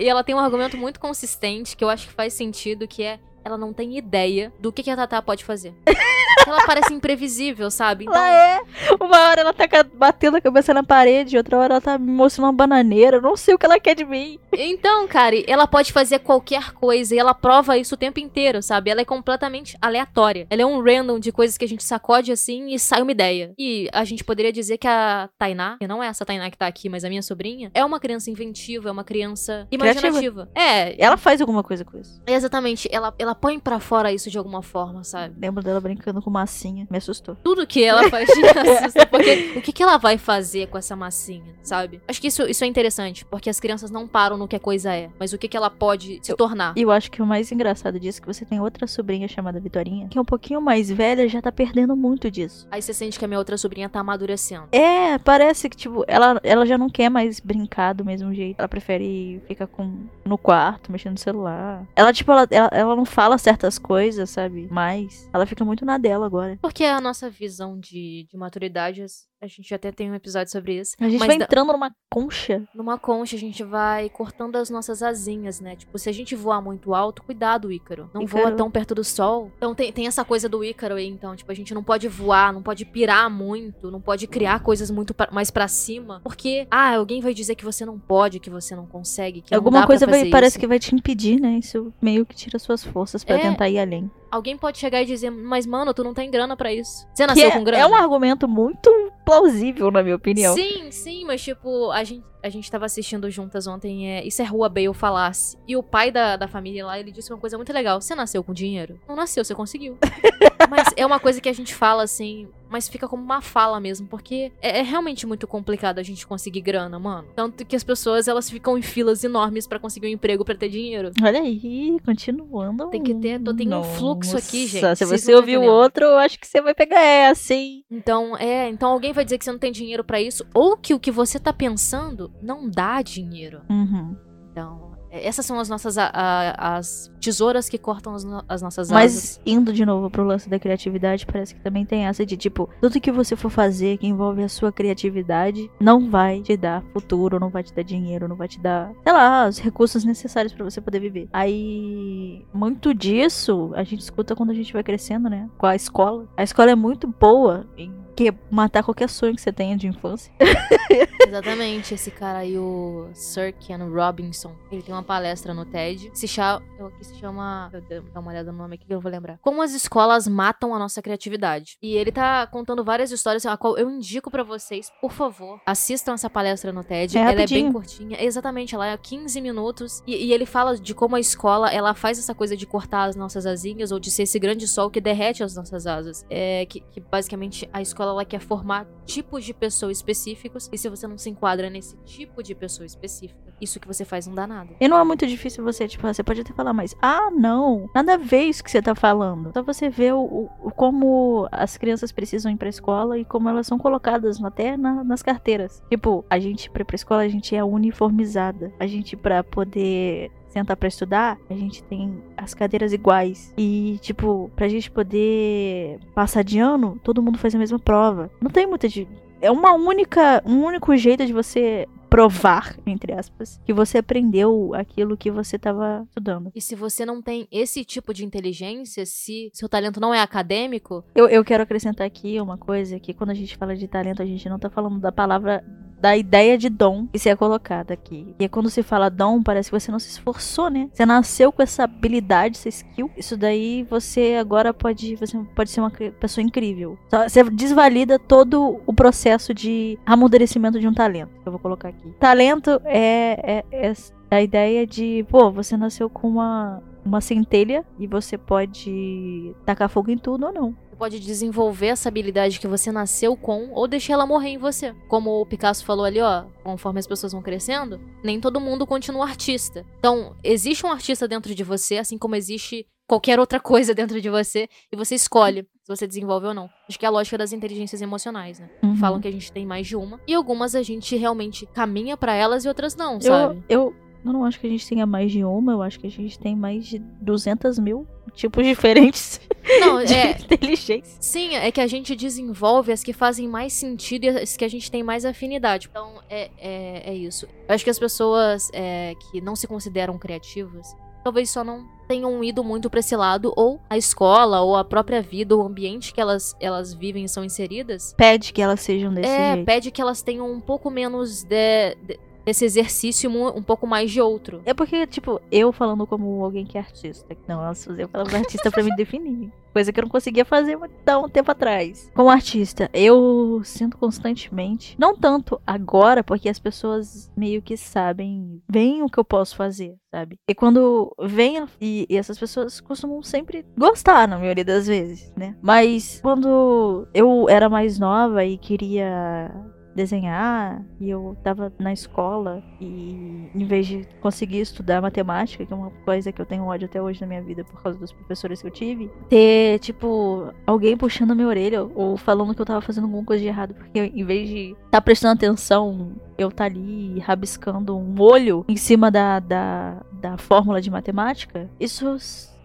E 0.00 0.08
ela 0.08 0.24
tem 0.24 0.34
um 0.34 0.38
argumento 0.38 0.76
muito 0.76 0.98
consistente 0.98 1.76
que 1.76 1.84
eu 1.84 1.90
acho 1.90 2.08
que 2.08 2.12
faz 2.12 2.32
sentido, 2.32 2.88
que 2.88 3.02
é 3.02 3.18
ela 3.44 3.56
não 3.56 3.72
tem 3.72 3.96
ideia 3.96 4.52
do 4.58 4.72
que, 4.72 4.82
que 4.82 4.90
a 4.90 4.96
Tatá 4.96 5.22
pode 5.22 5.44
fazer. 5.44 5.74
ela 6.46 6.64
parece 6.66 6.92
imprevisível, 6.94 7.70
sabe? 7.70 8.04
Então, 8.04 8.16
Ela 8.16 8.28
é. 8.30 8.60
Uma 9.00 9.18
hora 9.28 9.40
ela 9.40 9.52
tá 9.52 9.66
batendo 9.94 10.36
a 10.36 10.40
cabeça 10.40 10.72
na 10.74 10.82
parede, 10.82 11.36
outra 11.36 11.58
hora 11.58 11.74
ela 11.74 11.80
tá 11.80 11.98
me 11.98 12.10
mostrando 12.10 12.46
uma 12.46 12.52
bananeira. 12.52 13.16
Eu 13.18 13.22
não 13.22 13.36
sei 13.36 13.54
o 13.54 13.58
que 13.58 13.66
ela 13.66 13.78
quer 13.80 13.94
de 13.94 14.04
mim. 14.04 14.38
então, 14.52 15.06
cara, 15.08 15.36
ela 15.46 15.66
pode 15.66 15.92
fazer 15.92 16.20
qualquer 16.20 16.72
coisa 16.72 17.14
e 17.14 17.18
ela 17.18 17.34
prova 17.34 17.76
isso 17.78 17.94
o 17.94 17.98
tempo 17.98 18.20
inteiro, 18.20 18.62
sabe? 18.62 18.90
Ela 18.90 19.00
é 19.00 19.04
completamente 19.04 19.76
aleatória. 19.80 20.46
Ela 20.50 20.62
é 20.62 20.66
um 20.66 20.82
random 20.82 21.18
de 21.18 21.32
coisas 21.32 21.56
que 21.58 21.64
a 21.64 21.68
gente 21.68 21.84
sacode 21.84 22.32
assim 22.32 22.68
e 22.74 22.78
sai 22.78 23.02
uma 23.02 23.12
ideia. 23.12 23.52
E 23.58 23.88
a 23.92 24.04
gente 24.04 24.24
poderia 24.24 24.52
dizer 24.52 24.78
que 24.78 24.86
a 24.88 25.28
Tainá, 25.38 25.76
que 25.78 25.86
não 25.86 26.02
é 26.02 26.06
essa 26.08 26.24
Tainá 26.24 26.50
que 26.50 26.58
tá 26.58 26.66
aqui, 26.66 26.88
mas 26.88 27.04
a 27.04 27.08
minha 27.08 27.22
sobrinha, 27.22 27.70
é 27.74 27.84
uma 27.84 28.00
criança 28.00 28.30
inventiva, 28.30 28.88
é 28.88 28.92
uma 28.92 29.04
criança 29.04 29.66
imaginativa. 29.70 30.48
É, 30.54 31.00
Ela 31.02 31.16
faz 31.16 31.40
alguma 31.40 31.62
coisa 31.62 31.84
com 31.84 31.98
isso. 31.98 32.20
Exatamente, 32.26 32.88
ela, 32.92 33.14
ela 33.18 33.34
põe 33.34 33.58
pra 33.58 33.78
fora 33.80 34.12
isso 34.12 34.30
de 34.30 34.38
alguma 34.38 34.62
forma, 34.62 35.04
sabe? 35.04 35.34
Lembro 35.38 35.62
dela 35.62 35.80
brincando 35.80 36.15
com 36.22 36.30
massinha. 36.30 36.86
Me 36.90 36.98
assustou. 36.98 37.36
Tudo 37.42 37.66
que 37.66 37.82
ela 37.84 38.08
faz 38.10 38.28
assusta, 38.28 39.06
porque 39.06 39.54
o 39.56 39.62
que, 39.62 39.72
que 39.72 39.82
ela 39.82 39.96
vai 39.96 40.18
fazer 40.18 40.68
com 40.68 40.78
essa 40.78 40.96
massinha, 40.96 41.54
sabe? 41.62 42.00
Acho 42.08 42.20
que 42.20 42.28
isso, 42.28 42.42
isso 42.42 42.64
é 42.64 42.66
interessante, 42.66 43.24
porque 43.24 43.50
as 43.50 43.60
crianças 43.60 43.90
não 43.90 44.06
param 44.06 44.36
no 44.36 44.48
que 44.48 44.56
a 44.56 44.60
coisa 44.60 44.94
é, 44.94 45.10
mas 45.18 45.32
o 45.32 45.38
que, 45.38 45.48
que 45.48 45.56
ela 45.56 45.70
pode 45.70 46.18
se 46.22 46.34
tornar. 46.34 46.74
E 46.76 46.82
eu 46.82 46.90
acho 46.90 47.10
que 47.10 47.22
o 47.22 47.26
mais 47.26 47.50
engraçado 47.52 47.98
disso 47.98 48.18
é 48.18 48.20
que 48.20 48.26
você 48.26 48.44
tem 48.44 48.60
outra 48.60 48.86
sobrinha 48.86 49.28
chamada 49.28 49.60
Vitorinha, 49.60 50.08
que 50.08 50.18
é 50.18 50.20
um 50.20 50.24
pouquinho 50.24 50.60
mais 50.60 50.90
velha, 50.90 51.28
já 51.28 51.40
tá 51.40 51.52
perdendo 51.52 51.96
muito 51.96 52.30
disso. 52.30 52.66
Aí 52.70 52.82
você 52.82 52.92
sente 52.92 53.18
que 53.18 53.24
a 53.24 53.28
minha 53.28 53.38
outra 53.38 53.56
sobrinha 53.56 53.88
tá 53.88 54.00
amadurecendo. 54.00 54.68
É, 54.72 55.18
parece 55.18 55.68
que, 55.68 55.76
tipo, 55.76 56.04
ela, 56.06 56.40
ela 56.42 56.66
já 56.66 56.78
não 56.78 56.88
quer 56.88 57.08
mais 57.08 57.40
brincar 57.40 57.92
do 57.92 58.04
mesmo 58.04 58.32
jeito. 58.32 58.58
Ela 58.58 58.68
prefere 58.68 59.42
ficar 59.46 59.66
com, 59.66 60.06
no 60.24 60.38
quarto, 60.38 60.90
mexendo 60.90 61.12
no 61.12 61.18
celular. 61.18 61.86
Ela, 61.94 62.12
tipo, 62.12 62.30
ela, 62.32 62.46
ela, 62.50 62.70
ela 62.72 62.96
não 62.96 63.04
fala 63.04 63.38
certas 63.38 63.78
coisas, 63.78 64.30
sabe? 64.30 64.68
Mas 64.70 65.28
ela 65.32 65.46
fica 65.46 65.64
muito 65.64 65.84
na 65.84 65.98
dela 66.06 66.26
agora. 66.26 66.56
Porque 66.62 66.84
a 66.84 67.00
nossa 67.00 67.28
visão 67.28 67.78
de, 67.78 68.26
de 68.30 68.36
maturidade, 68.36 69.04
a 69.40 69.46
gente 69.46 69.72
até 69.74 69.92
tem 69.92 70.10
um 70.10 70.14
episódio 70.14 70.50
sobre 70.50 70.78
isso. 70.80 70.94
A 70.98 71.04
gente 71.08 71.18
mas 71.18 71.28
vai 71.28 71.38
da- 71.38 71.44
entrando 71.44 71.72
numa 71.72 71.90
concha. 72.10 72.62
numa 72.74 72.98
concha 72.98 73.36
a 73.36 73.38
gente 73.38 73.62
vai 73.62 74.08
cortando 74.08 74.56
as 74.56 74.70
nossas 74.70 75.02
asinhas, 75.02 75.60
né? 75.60 75.76
Tipo, 75.76 75.98
se 75.98 76.08
a 76.08 76.12
gente 76.12 76.34
voar 76.34 76.60
muito 76.62 76.94
alto, 76.94 77.22
cuidado, 77.22 77.70
Ícaro. 77.70 78.10
Não 78.14 78.26
voa 78.26 78.50
tão 78.52 78.70
perto 78.70 78.94
do 78.94 79.04
sol. 79.04 79.50
Então 79.56 79.74
tem, 79.74 79.92
tem 79.92 80.06
essa 80.06 80.24
coisa 80.24 80.48
do 80.48 80.64
Ícaro 80.64 80.94
aí, 80.94 81.06
então, 81.06 81.36
tipo, 81.36 81.52
a 81.52 81.54
gente 81.54 81.74
não 81.74 81.82
pode 81.84 82.08
voar, 82.08 82.52
não 82.52 82.62
pode 82.62 82.84
pirar 82.86 83.28
muito, 83.30 83.90
não 83.90 84.00
pode 84.00 84.26
criar 84.26 84.60
coisas 84.60 84.90
muito 84.90 85.12
pra- 85.12 85.28
mais 85.30 85.50
pra 85.50 85.68
cima, 85.68 86.20
porque 86.22 86.66
ah, 86.70 86.94
alguém 86.96 87.20
vai 87.20 87.34
dizer 87.34 87.54
que 87.56 87.64
você 87.64 87.84
não 87.84 87.98
pode, 87.98 88.40
que 88.40 88.48
você 88.50 88.74
não 88.74 88.86
consegue, 88.86 89.42
que 89.42 89.52
não 89.52 89.58
Alguma 89.58 89.80
dá 89.82 89.86
coisa 89.86 90.06
vai, 90.06 90.30
parece 90.30 90.58
que 90.58 90.66
vai 90.66 90.78
te 90.78 90.94
impedir, 90.94 91.38
né? 91.40 91.58
Isso 91.58 91.92
meio 92.00 92.24
que 92.24 92.34
tira 92.34 92.58
suas 92.58 92.82
forças 92.82 93.22
pra 93.22 93.36
É. 93.36 93.40
tentar 93.42 93.68
ir 93.68 93.78
além. 93.78 94.10
Alguém 94.30 94.56
pode 94.56 94.76
chegar 94.78 95.00
e 95.02 95.06
dizer, 95.06 95.30
mas 95.30 95.64
mano, 95.66 95.94
tu 95.94 96.02
não 96.02 96.12
tem 96.12 96.30
grana 96.30 96.56
pra 96.56 96.72
isso. 96.72 97.06
Você 97.14 97.22
Que 97.22 97.26
nasceu 97.28 97.48
é, 97.48 97.50
com 97.52 97.62
grana? 97.64 97.82
é 97.82 97.86
um 97.86 97.94
argumento 97.94 98.48
muito 98.48 98.90
plausível, 99.26 99.90
na 99.90 100.04
minha 100.04 100.14
opinião. 100.14 100.54
Sim, 100.54 100.88
sim, 100.92 101.24
mas 101.24 101.42
tipo, 101.42 101.90
a 101.90 102.04
gente, 102.04 102.24
a 102.40 102.48
gente 102.48 102.70
tava 102.70 102.86
assistindo 102.86 103.28
juntas 103.28 103.66
ontem, 103.66 104.08
é, 104.08 104.24
isso 104.24 104.40
é 104.40 104.44
Rua 104.44 104.68
Bale 104.68 104.94
falasse. 104.94 105.58
E 105.66 105.76
o 105.76 105.82
pai 105.82 106.12
da, 106.12 106.36
da 106.36 106.46
família 106.46 106.86
lá, 106.86 106.98
ele 106.98 107.10
disse 107.10 107.32
uma 107.32 107.38
coisa 107.40 107.56
muito 107.56 107.72
legal. 107.72 108.00
Você 108.00 108.14
nasceu 108.14 108.44
com 108.44 108.54
dinheiro? 108.54 109.00
Não 109.08 109.16
nasceu, 109.16 109.44
você 109.44 109.52
conseguiu. 109.52 109.98
mas 110.70 110.86
é 110.96 111.04
uma 111.04 111.18
coisa 111.18 111.40
que 111.40 111.48
a 111.48 111.52
gente 111.52 111.74
fala 111.74 112.04
assim, 112.04 112.48
mas 112.76 112.88
fica 112.88 113.08
como 113.08 113.22
uma 113.22 113.40
fala 113.40 113.80
mesmo, 113.80 114.06
porque 114.06 114.52
é, 114.60 114.80
é 114.80 114.82
realmente 114.82 115.26
muito 115.26 115.46
complicado 115.46 115.98
a 115.98 116.02
gente 116.02 116.26
conseguir 116.26 116.60
grana, 116.60 116.98
mano. 116.98 117.26
Tanto 117.34 117.64
que 117.64 117.74
as 117.74 117.82
pessoas, 117.82 118.28
elas 118.28 118.50
ficam 118.50 118.76
em 118.76 118.82
filas 118.82 119.24
enormes 119.24 119.66
pra 119.66 119.78
conseguir 119.78 120.06
um 120.08 120.10
emprego 120.10 120.44
pra 120.44 120.54
ter 120.54 120.68
dinheiro. 120.68 121.10
Olha 121.22 121.40
aí, 121.40 121.96
continuando. 122.04 122.90
Tem 122.90 123.02
que 123.02 123.14
ter- 123.14 123.40
tô- 123.42 123.54
tem 123.54 123.66
um 123.72 123.82
fluxo 123.82 124.36
aqui, 124.36 124.66
gente, 124.66 124.96
Se 124.96 125.04
você 125.04 125.34
ouvir 125.34 125.56
o 125.56 125.62
outro, 125.72 126.04
eu 126.04 126.18
acho 126.18 126.38
que 126.38 126.46
você 126.46 126.60
vai 126.60 126.74
pegar 126.74 127.00
essa, 127.00 127.54
hein? 127.54 127.82
Então, 127.90 128.36
é, 128.36 128.68
então 128.68 128.90
alguém 128.90 129.12
vai 129.12 129.24
dizer 129.24 129.38
que 129.38 129.44
você 129.44 129.52
não 129.52 129.58
tem 129.58 129.72
dinheiro 129.72 130.04
pra 130.04 130.20
isso, 130.20 130.44
ou 130.54 130.76
que 130.76 130.92
o 130.92 131.00
que 131.00 131.10
você 131.10 131.38
tá 131.40 131.52
pensando 131.52 132.30
não 132.42 132.68
dá 132.68 133.00
dinheiro. 133.00 133.62
Uhum. 133.70 134.14
Então, 134.50 134.95
essas 135.22 135.44
são 135.46 135.58
as 135.58 135.68
nossas 135.68 135.96
a- 135.98 136.10
a- 136.12 136.76
as 136.76 137.10
tesouras 137.20 137.68
que 137.68 137.78
cortam 137.78 138.14
as, 138.14 138.24
no- 138.24 138.44
as 138.48 138.62
nossas 138.62 138.90
asas. 138.90 138.92
Mas 138.92 139.40
indo 139.44 139.72
de 139.72 139.84
novo 139.84 140.10
pro 140.10 140.24
lance 140.24 140.48
da 140.48 140.58
criatividade, 140.58 141.26
parece 141.26 141.54
que 141.54 141.60
também 141.60 141.84
tem 141.84 142.06
essa 142.06 142.24
de 142.24 142.36
tipo, 142.36 142.68
tudo 142.80 143.00
que 143.00 143.10
você 143.12 143.34
for 143.36 143.50
fazer 143.50 143.96
que 143.98 144.06
envolve 144.06 144.42
a 144.42 144.48
sua 144.48 144.70
criatividade 144.72 145.70
não 145.80 146.08
vai 146.10 146.40
te 146.40 146.56
dar 146.56 146.82
futuro, 146.92 147.38
não 147.40 147.48
vai 147.50 147.62
te 147.62 147.72
dar 147.74 147.82
dinheiro, 147.82 148.28
não 148.28 148.36
vai 148.36 148.48
te 148.48 148.60
dar, 148.60 148.90
sei 149.02 149.12
lá, 149.12 149.48
os 149.48 149.58
recursos 149.58 150.04
necessários 150.04 150.52
pra 150.52 150.64
você 150.64 150.80
poder 150.80 151.00
viver. 151.00 151.28
Aí, 151.32 152.44
muito 152.52 152.94
disso 152.94 153.70
a 153.74 153.82
gente 153.82 154.00
escuta 154.00 154.34
quando 154.36 154.50
a 154.50 154.54
gente 154.54 154.72
vai 154.72 154.82
crescendo, 154.82 155.28
né? 155.28 155.48
Com 155.58 155.66
a 155.66 155.74
escola. 155.74 156.26
A 156.36 156.42
escola 156.42 156.70
é 156.70 156.74
muito 156.74 157.06
boa 157.08 157.66
em 157.76 157.92
que 158.16 158.32
matar 158.50 158.82
qualquer 158.82 159.08
sonho 159.08 159.34
que 159.34 159.40
você 159.40 159.52
tenha 159.52 159.76
de 159.76 159.86
infância. 159.86 160.32
Exatamente, 161.26 161.94
esse 161.94 162.10
cara 162.10 162.38
aí, 162.38 162.56
o 162.58 163.08
Sir 163.12 163.52
Ken 163.58 163.78
Robinson, 163.78 164.54
ele 164.70 164.82
tem 164.82 164.94
uma 164.94 165.02
palestra 165.02 165.52
no 165.52 165.64
TED, 165.64 166.10
se 166.14 166.26
chama, 166.28 166.62
eu 166.78 166.86
aqui 166.86 167.04
se 167.04 167.14
chama, 167.16 167.68
eu 167.72 167.80
dei- 167.82 168.02
uma 168.14 168.30
olhada 168.30 168.50
no 168.52 168.58
nome 168.58 168.76
aqui 168.76 168.86
que 168.86 168.92
eu 168.92 168.96
não 168.96 169.02
vou 169.02 169.10
lembrar. 169.10 169.38
Como 169.42 169.60
as 169.62 169.72
escolas 169.72 170.26
matam 170.28 170.74
a 170.74 170.78
nossa 170.78 171.02
criatividade. 171.02 171.76
E 171.82 171.94
ele 171.96 172.12
tá 172.12 172.46
contando 172.46 172.84
várias 172.84 173.10
histórias, 173.10 173.44
a 173.44 173.56
qual 173.56 173.76
eu 173.76 173.90
indico 173.90 174.30
pra 174.30 174.42
vocês, 174.42 174.90
por 175.00 175.12
favor, 175.12 175.60
assistam 175.66 176.14
essa 176.14 176.30
palestra 176.30 176.72
no 176.72 176.82
TED. 176.84 177.18
É 177.18 177.20
ela 177.20 177.42
é 177.42 177.46
bem 177.46 177.72
curtinha, 177.72 178.16
exatamente, 178.22 178.74
ela 178.74 178.86
é 178.86 178.96
15 178.96 179.40
minutos 179.40 180.02
e, 180.06 180.26
e 180.26 180.32
ele 180.32 180.46
fala 180.46 180.76
de 180.76 180.94
como 180.94 181.16
a 181.16 181.20
escola, 181.20 181.70
ela 181.70 181.92
faz 181.94 182.18
essa 182.18 182.34
coisa 182.34 182.56
de 182.56 182.66
cortar 182.66 183.04
as 183.04 183.16
nossas 183.16 183.46
asinhas 183.46 183.90
ou 183.92 183.98
de 183.98 184.10
ser 184.10 184.22
esse 184.22 184.38
grande 184.38 184.66
sol 184.68 184.90
que 184.90 185.00
derrete 185.00 185.42
as 185.42 185.54
nossas 185.54 185.86
asas. 185.86 186.24
É 186.30 186.64
que, 186.66 186.80
que 186.80 187.00
basicamente 187.00 187.68
a 187.72 187.82
escola 187.82 188.05
ela 188.10 188.24
quer 188.24 188.40
formar 188.40 188.86
tipos 189.04 189.44
de 189.44 189.52
pessoas 189.54 189.98
específicos 189.98 190.68
e 190.72 190.78
se 190.78 190.88
você 190.88 191.06
não 191.06 191.16
se 191.18 191.30
enquadra 191.30 191.68
nesse 191.70 191.96
tipo 192.04 192.42
de 192.42 192.54
pessoa 192.54 192.84
específica, 192.86 193.52
isso 193.60 193.78
que 193.80 193.86
você 193.86 194.04
faz 194.04 194.26
não 194.26 194.34
dá 194.34 194.46
nada. 194.46 194.70
E 194.80 194.88
não 194.88 194.98
é 194.98 195.04
muito 195.04 195.26
difícil 195.26 195.62
você, 195.64 195.86
tipo, 195.88 196.06
você 196.06 196.22
pode 196.22 196.40
até 196.40 196.52
falar, 196.52 196.72
mas, 196.72 196.94
ah, 197.00 197.30
não, 197.30 197.88
nada 197.94 198.14
a 198.14 198.16
ver 198.18 198.42
isso 198.44 198.62
que 198.64 198.70
você 198.70 198.82
tá 198.82 198.94
falando. 198.94 199.50
Só 199.54 199.62
você 199.62 199.88
vê 199.88 200.12
o, 200.12 200.48
o- 200.62 200.70
como 200.72 201.48
as 201.52 201.76
crianças 201.76 202.12
precisam 202.12 202.50
ir 202.52 202.56
pra 202.56 202.68
escola 202.68 203.18
e 203.18 203.24
como 203.24 203.48
elas 203.48 203.66
são 203.66 203.78
colocadas 203.78 204.42
até 204.42 204.76
na- 204.76 205.02
nas 205.04 205.22
carteiras. 205.22 205.82
Tipo, 205.88 206.24
a 206.28 206.38
gente 206.38 206.70
pra 206.70 206.84
pra 206.84 206.94
escola, 206.96 207.22
a 207.22 207.28
gente 207.28 207.54
é 207.56 207.64
uniformizada. 207.64 208.72
A 208.78 208.86
gente, 208.86 209.16
pra 209.16 209.42
poder 209.42 210.30
sentar 210.56 210.76
pra 210.76 210.88
estudar, 210.88 211.38
a 211.50 211.54
gente 211.54 211.82
tem 211.84 212.22
as 212.36 212.54
cadeiras 212.54 212.92
iguais. 212.92 213.52
E, 213.58 213.98
tipo, 214.00 214.50
pra 214.56 214.68
gente 214.68 214.90
poder 214.90 215.98
passar 216.14 216.42
de 216.42 216.58
ano, 216.58 216.98
todo 217.04 217.22
mundo 217.22 217.38
faz 217.38 217.54
a 217.54 217.58
mesma 217.58 217.78
prova. 217.78 218.30
Não 218.40 218.50
tem 218.50 218.66
muita. 218.66 218.88
di- 218.88 219.06
É 219.40 219.50
uma 219.50 219.74
única. 219.74 220.42
Um 220.46 220.64
único 220.64 220.96
jeito 220.96 221.26
de 221.26 221.32
você 221.32 221.86
provar, 222.08 222.74
entre 222.86 223.12
aspas, 223.12 223.60
que 223.66 223.72
você 223.74 223.98
aprendeu 223.98 224.72
aquilo 224.74 225.16
que 225.16 225.30
você 225.30 225.58
tava 225.58 226.04
estudando. 226.08 226.50
E 226.54 226.60
se 226.62 226.74
você 226.74 227.04
não 227.04 227.20
tem 227.20 227.46
esse 227.52 227.84
tipo 227.84 228.14
de 228.14 228.24
inteligência, 228.24 229.04
se 229.04 229.50
seu 229.52 229.68
talento 229.68 230.00
não 230.00 230.14
é 230.14 230.20
acadêmico, 230.22 231.04
Eu, 231.14 231.28
eu 231.28 231.44
quero 231.44 231.62
acrescentar 231.64 232.06
aqui 232.06 232.40
uma 232.40 232.56
coisa, 232.56 232.98
que 232.98 233.12
quando 233.12 233.30
a 233.30 233.34
gente 233.34 233.56
fala 233.56 233.76
de 233.76 233.86
talento, 233.86 234.22
a 234.22 234.26
gente 234.26 234.48
não 234.48 234.58
tá 234.58 234.70
falando 234.70 234.98
da 235.00 235.12
palavra 235.12 235.62
da 236.06 236.16
ideia 236.16 236.56
de 236.56 236.68
dom 236.68 237.08
que 237.08 237.18
se 237.18 237.28
é 237.28 237.34
colocada 237.34 237.92
aqui. 237.92 238.32
E 238.38 238.48
quando 238.48 238.70
se 238.70 238.80
fala 238.80 239.10
dom, 239.10 239.42
parece 239.42 239.68
que 239.68 239.80
você 239.80 239.90
não 239.90 239.98
se 239.98 240.08
esforçou, 240.08 240.70
né? 240.70 240.88
Você 240.92 241.04
nasceu 241.04 241.50
com 241.50 241.60
essa 241.60 241.82
habilidade, 241.82 242.58
essa 242.58 242.68
skill. 242.68 243.10
Isso 243.16 243.36
daí 243.36 243.84
você 243.90 244.36
agora 244.38 244.72
pode, 244.72 245.16
você 245.16 245.36
pode 245.56 245.68
ser 245.68 245.80
uma 245.80 245.90
pessoa 245.90 246.44
incrível. 246.44 246.96
Você 247.10 247.42
desvalida 247.50 248.20
todo 248.20 248.80
o 248.86 248.92
processo 248.94 249.52
de 249.52 249.98
amadurecimento 250.06 250.78
de 250.78 250.86
um 250.86 250.94
talento, 250.94 251.32
eu 251.44 251.50
vou 251.50 251.58
colocar 251.58 251.88
aqui. 251.88 252.14
Talento 252.20 252.80
é, 252.84 253.64
é, 253.72 253.90
é 253.90 253.92
a 254.30 254.40
ideia 254.40 254.86
de, 254.86 255.26
pô, 255.28 255.50
você 255.50 255.76
nasceu 255.76 256.08
com 256.08 256.28
uma, 256.28 256.80
uma 257.04 257.20
centelha 257.20 257.84
e 257.98 258.06
você 258.06 258.38
pode 258.38 259.52
tacar 259.64 259.88
fogo 259.88 260.12
em 260.12 260.18
tudo 260.18 260.46
ou 260.46 260.52
não. 260.52 260.76
Pode 260.98 261.20
desenvolver 261.20 261.88
essa 261.88 262.08
habilidade 262.08 262.58
que 262.58 262.66
você 262.66 262.90
nasceu 262.90 263.36
com 263.36 263.70
ou 263.72 263.86
deixar 263.86 264.14
ela 264.14 264.26
morrer 264.26 264.50
em 264.50 264.58
você. 264.58 264.94
Como 265.08 265.40
o 265.40 265.46
Picasso 265.46 265.84
falou 265.84 266.04
ali, 266.04 266.20
ó, 266.20 266.44
conforme 266.64 266.98
as 266.98 267.06
pessoas 267.06 267.32
vão 267.32 267.42
crescendo, 267.42 268.00
nem 268.24 268.40
todo 268.40 268.60
mundo 268.60 268.86
continua 268.86 269.24
artista. 269.26 269.84
Então, 269.98 270.34
existe 270.42 270.86
um 270.86 270.90
artista 270.90 271.28
dentro 271.28 271.54
de 271.54 271.62
você, 271.62 271.98
assim 271.98 272.16
como 272.16 272.34
existe 272.34 272.86
qualquer 273.06 273.38
outra 273.38 273.60
coisa 273.60 273.92
dentro 273.94 274.20
de 274.20 274.30
você, 274.30 274.68
e 274.90 274.96
você 274.96 275.14
escolhe 275.14 275.62
se 275.82 275.88
você 275.94 276.06
desenvolve 276.06 276.46
ou 276.46 276.54
não. 276.54 276.68
Acho 276.88 276.98
que 276.98 277.04
é 277.04 277.08
a 277.08 277.12
lógica 277.12 277.38
das 277.38 277.52
inteligências 277.52 278.02
emocionais, 278.02 278.58
né? 278.58 278.68
Uhum. 278.82 278.96
Falam 278.96 279.20
que 279.20 279.28
a 279.28 279.30
gente 279.30 279.52
tem 279.52 279.64
mais 279.64 279.86
de 279.86 279.94
uma, 279.94 280.20
e 280.26 280.34
algumas 280.34 280.74
a 280.74 280.82
gente 280.82 281.14
realmente 281.14 281.66
caminha 281.66 282.16
pra 282.16 282.34
elas 282.34 282.64
e 282.64 282.68
outras 282.68 282.96
não, 282.96 283.14
Eu, 283.14 283.20
sabe? 283.20 283.64
eu, 283.68 283.94
eu 284.26 284.32
não 284.32 284.44
acho 284.44 284.58
que 284.60 284.66
a 284.66 284.70
gente 284.70 284.86
tenha 284.88 285.06
mais 285.06 285.30
de 285.32 285.44
uma, 285.44 285.72
eu 285.72 285.82
acho 285.82 285.98
que 286.00 286.06
a 286.06 286.10
gente 286.10 286.38
tem 286.38 286.54
mais 286.56 286.86
de 286.86 286.98
200 286.98 287.78
mil 287.78 288.06
tipos 288.34 288.64
diferentes 288.66 289.40
Não, 289.80 290.04
de 290.04 290.12
é, 290.14 290.30
inteligência. 290.32 291.16
Sim, 291.20 291.54
é 291.54 291.70
que 291.70 291.80
a 291.80 291.86
gente 291.86 292.14
desenvolve 292.16 292.92
as 292.92 293.02
que 293.02 293.12
fazem 293.12 293.48
mais 293.48 293.72
sentido 293.72 294.24
e 294.24 294.28
as 294.28 294.56
que 294.56 294.64
a 294.64 294.68
gente 294.68 294.90
tem 294.90 295.02
mais 295.02 295.24
afinidade. 295.24 295.88
Então, 295.90 296.20
é, 296.28 296.50
é, 296.58 297.10
é 297.10 297.14
isso. 297.14 297.46
Eu 297.68 297.74
acho 297.74 297.84
que 297.84 297.90
as 297.90 297.98
pessoas 297.98 298.68
é, 298.72 299.14
que 299.30 299.40
não 299.40 299.56
se 299.56 299.66
consideram 299.66 300.18
criativas, 300.18 300.94
talvez 301.24 301.50
só 301.50 301.64
não 301.64 301.84
tenham 302.06 302.44
ido 302.44 302.62
muito 302.62 302.88
pra 302.88 303.00
esse 303.00 303.16
lado, 303.16 303.52
ou 303.56 303.80
a 303.90 303.98
escola, 303.98 304.60
ou 304.60 304.76
a 304.76 304.84
própria 304.84 305.20
vida, 305.20 305.56
o 305.56 305.62
ambiente 305.62 306.14
que 306.14 306.20
elas, 306.20 306.54
elas 306.60 306.94
vivem 306.94 307.24
e 307.24 307.28
são 307.28 307.44
inseridas, 307.44 308.14
Pede 308.16 308.52
que 308.52 308.62
elas 308.62 308.80
sejam 308.80 309.12
desse 309.12 309.28
é, 309.28 309.54
jeito. 309.54 309.66
pede 309.66 309.90
que 309.90 310.00
elas 310.00 310.22
tenham 310.22 310.48
um 310.48 310.60
pouco 310.60 310.88
menos 310.88 311.42
de, 311.42 311.96
de- 312.00 312.20
desse 312.46 312.64
exercício, 312.64 313.28
mu- 313.28 313.50
um 313.54 313.62
pouco 313.62 313.86
mais 313.86 314.10
de 314.10 314.20
outro. 314.20 314.62
É 314.64 314.72
porque, 314.72 315.06
tipo, 315.06 315.40
eu 315.50 315.72
falando 315.72 316.06
como 316.06 316.42
alguém 316.44 316.64
que 316.64 316.78
é 316.78 316.80
artista. 316.80 317.36
Não, 317.48 317.60
eu 317.98 318.08
falava 318.08 318.36
artista 318.36 318.70
pra 318.70 318.82
me 318.82 318.94
definir. 318.96 319.50
Coisa 319.76 319.92
que 319.92 320.00
eu 320.00 320.04
não 320.04 320.08
conseguia 320.08 320.44
fazer 320.44 320.78
há 321.06 321.18
um 321.18 321.28
tempo 321.28 321.50
atrás. 321.50 322.10
Como 322.14 322.30
artista, 322.30 322.88
eu 322.94 323.60
sinto 323.62 323.98
constantemente. 323.98 324.96
Não 324.98 325.14
tanto 325.14 325.60
agora, 325.66 326.24
porque 326.24 326.48
as 326.48 326.58
pessoas 326.58 327.30
meio 327.36 327.60
que 327.60 327.76
sabem, 327.76 328.62
veem 328.66 329.02
o 329.02 329.08
que 329.10 329.18
eu 329.18 329.24
posso 329.24 329.54
fazer, 329.54 329.94
sabe? 330.10 330.38
E 330.48 330.54
quando 330.54 331.14
vem, 331.20 331.62
e, 331.78 332.06
e 332.08 332.16
essas 332.16 332.38
pessoas 332.38 332.80
costumam 332.80 333.22
sempre 333.22 333.66
gostar, 333.76 334.26
na 334.26 334.38
maioria 334.38 334.64
das 334.64 334.86
vezes, 334.86 335.30
né? 335.36 335.54
Mas 335.60 336.20
quando 336.22 337.06
eu 337.12 337.46
era 337.46 337.68
mais 337.68 337.98
nova 337.98 338.46
e 338.46 338.56
queria 338.56 339.50
desenhar 339.96 340.84
e 341.00 341.08
eu 341.08 341.36
tava 341.42 341.72
na 341.78 341.92
escola 341.92 342.62
e 342.80 343.50
em 343.54 343.64
vez 343.64 343.86
de 343.86 344.06
conseguir 344.20 344.60
estudar 344.60 345.00
matemática, 345.00 345.64
que 345.64 345.72
é 345.72 345.76
uma 345.76 345.90
coisa 346.04 346.30
que 346.30 346.40
eu 346.40 346.46
tenho 346.46 346.64
ódio 346.64 346.86
até 346.86 347.00
hoje 347.00 347.20
na 347.20 347.26
minha 347.26 347.42
vida 347.42 347.64
por 347.64 347.82
causa 347.82 347.98
dos 347.98 348.12
professores 348.12 348.60
que 348.60 348.66
eu 348.66 348.70
tive, 348.70 349.10
ter, 349.28 349.78
tipo, 349.80 350.52
alguém 350.66 350.96
puxando 350.96 351.34
minha 351.34 351.48
orelha 351.48 351.82
ou 351.82 352.16
falando 352.16 352.54
que 352.54 352.60
eu 352.60 352.66
tava 352.66 352.80
fazendo 352.80 353.04
alguma 353.04 353.24
coisa 353.24 353.42
de 353.42 353.48
errado, 353.48 353.74
porque 353.74 353.98
em 353.98 354.24
vez 354.24 354.48
de 354.48 354.70
estar 354.70 354.90
tá 354.90 355.00
prestando 355.00 355.34
atenção, 355.34 356.12
eu 356.36 356.50
tá 356.52 356.64
ali 356.64 357.18
rabiscando 357.20 357.96
um 357.96 358.20
olho 358.20 358.64
em 358.68 358.76
cima 358.76 359.10
da, 359.10 359.40
da, 359.40 360.02
da 360.12 360.36
fórmula 360.36 360.80
de 360.80 360.90
matemática, 360.90 361.68
isso 361.80 362.16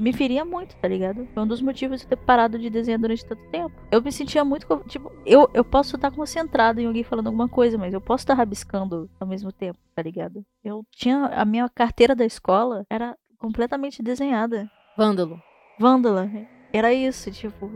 me 0.01 0.11
feria 0.11 0.43
muito, 0.43 0.75
tá 0.77 0.87
ligado? 0.87 1.27
Foi 1.31 1.43
um 1.43 1.47
dos 1.47 1.61
motivos 1.61 1.99
de 1.99 2.05
eu 2.05 2.09
ter 2.09 2.15
parado 2.15 2.57
de 2.57 2.71
desenhar 2.71 2.99
durante 2.99 3.23
tanto 3.23 3.43
tempo. 3.49 3.71
Eu 3.91 4.01
me 4.01 4.11
sentia 4.11 4.43
muito. 4.43 4.65
Tipo, 4.87 5.11
eu, 5.25 5.47
eu 5.53 5.63
posso 5.63 5.95
estar 5.95 6.09
concentrado 6.09 6.81
em 6.81 6.87
alguém 6.87 7.03
falando 7.03 7.27
alguma 7.27 7.47
coisa, 7.47 7.77
mas 7.77 7.93
eu 7.93 8.01
posso 8.01 8.23
estar 8.23 8.33
rabiscando 8.33 9.07
ao 9.19 9.27
mesmo 9.27 9.51
tempo, 9.51 9.77
tá 9.95 10.01
ligado? 10.01 10.43
Eu 10.63 10.83
tinha. 10.91 11.25
A 11.27 11.45
minha 11.45 11.69
carteira 11.69 12.15
da 12.15 12.25
escola 12.25 12.83
era 12.89 13.15
completamente 13.37 14.01
desenhada. 14.01 14.69
Vândalo. 14.97 15.39
Vândala. 15.79 16.29
Era 16.73 16.91
isso, 16.91 17.29
tipo. 17.31 17.69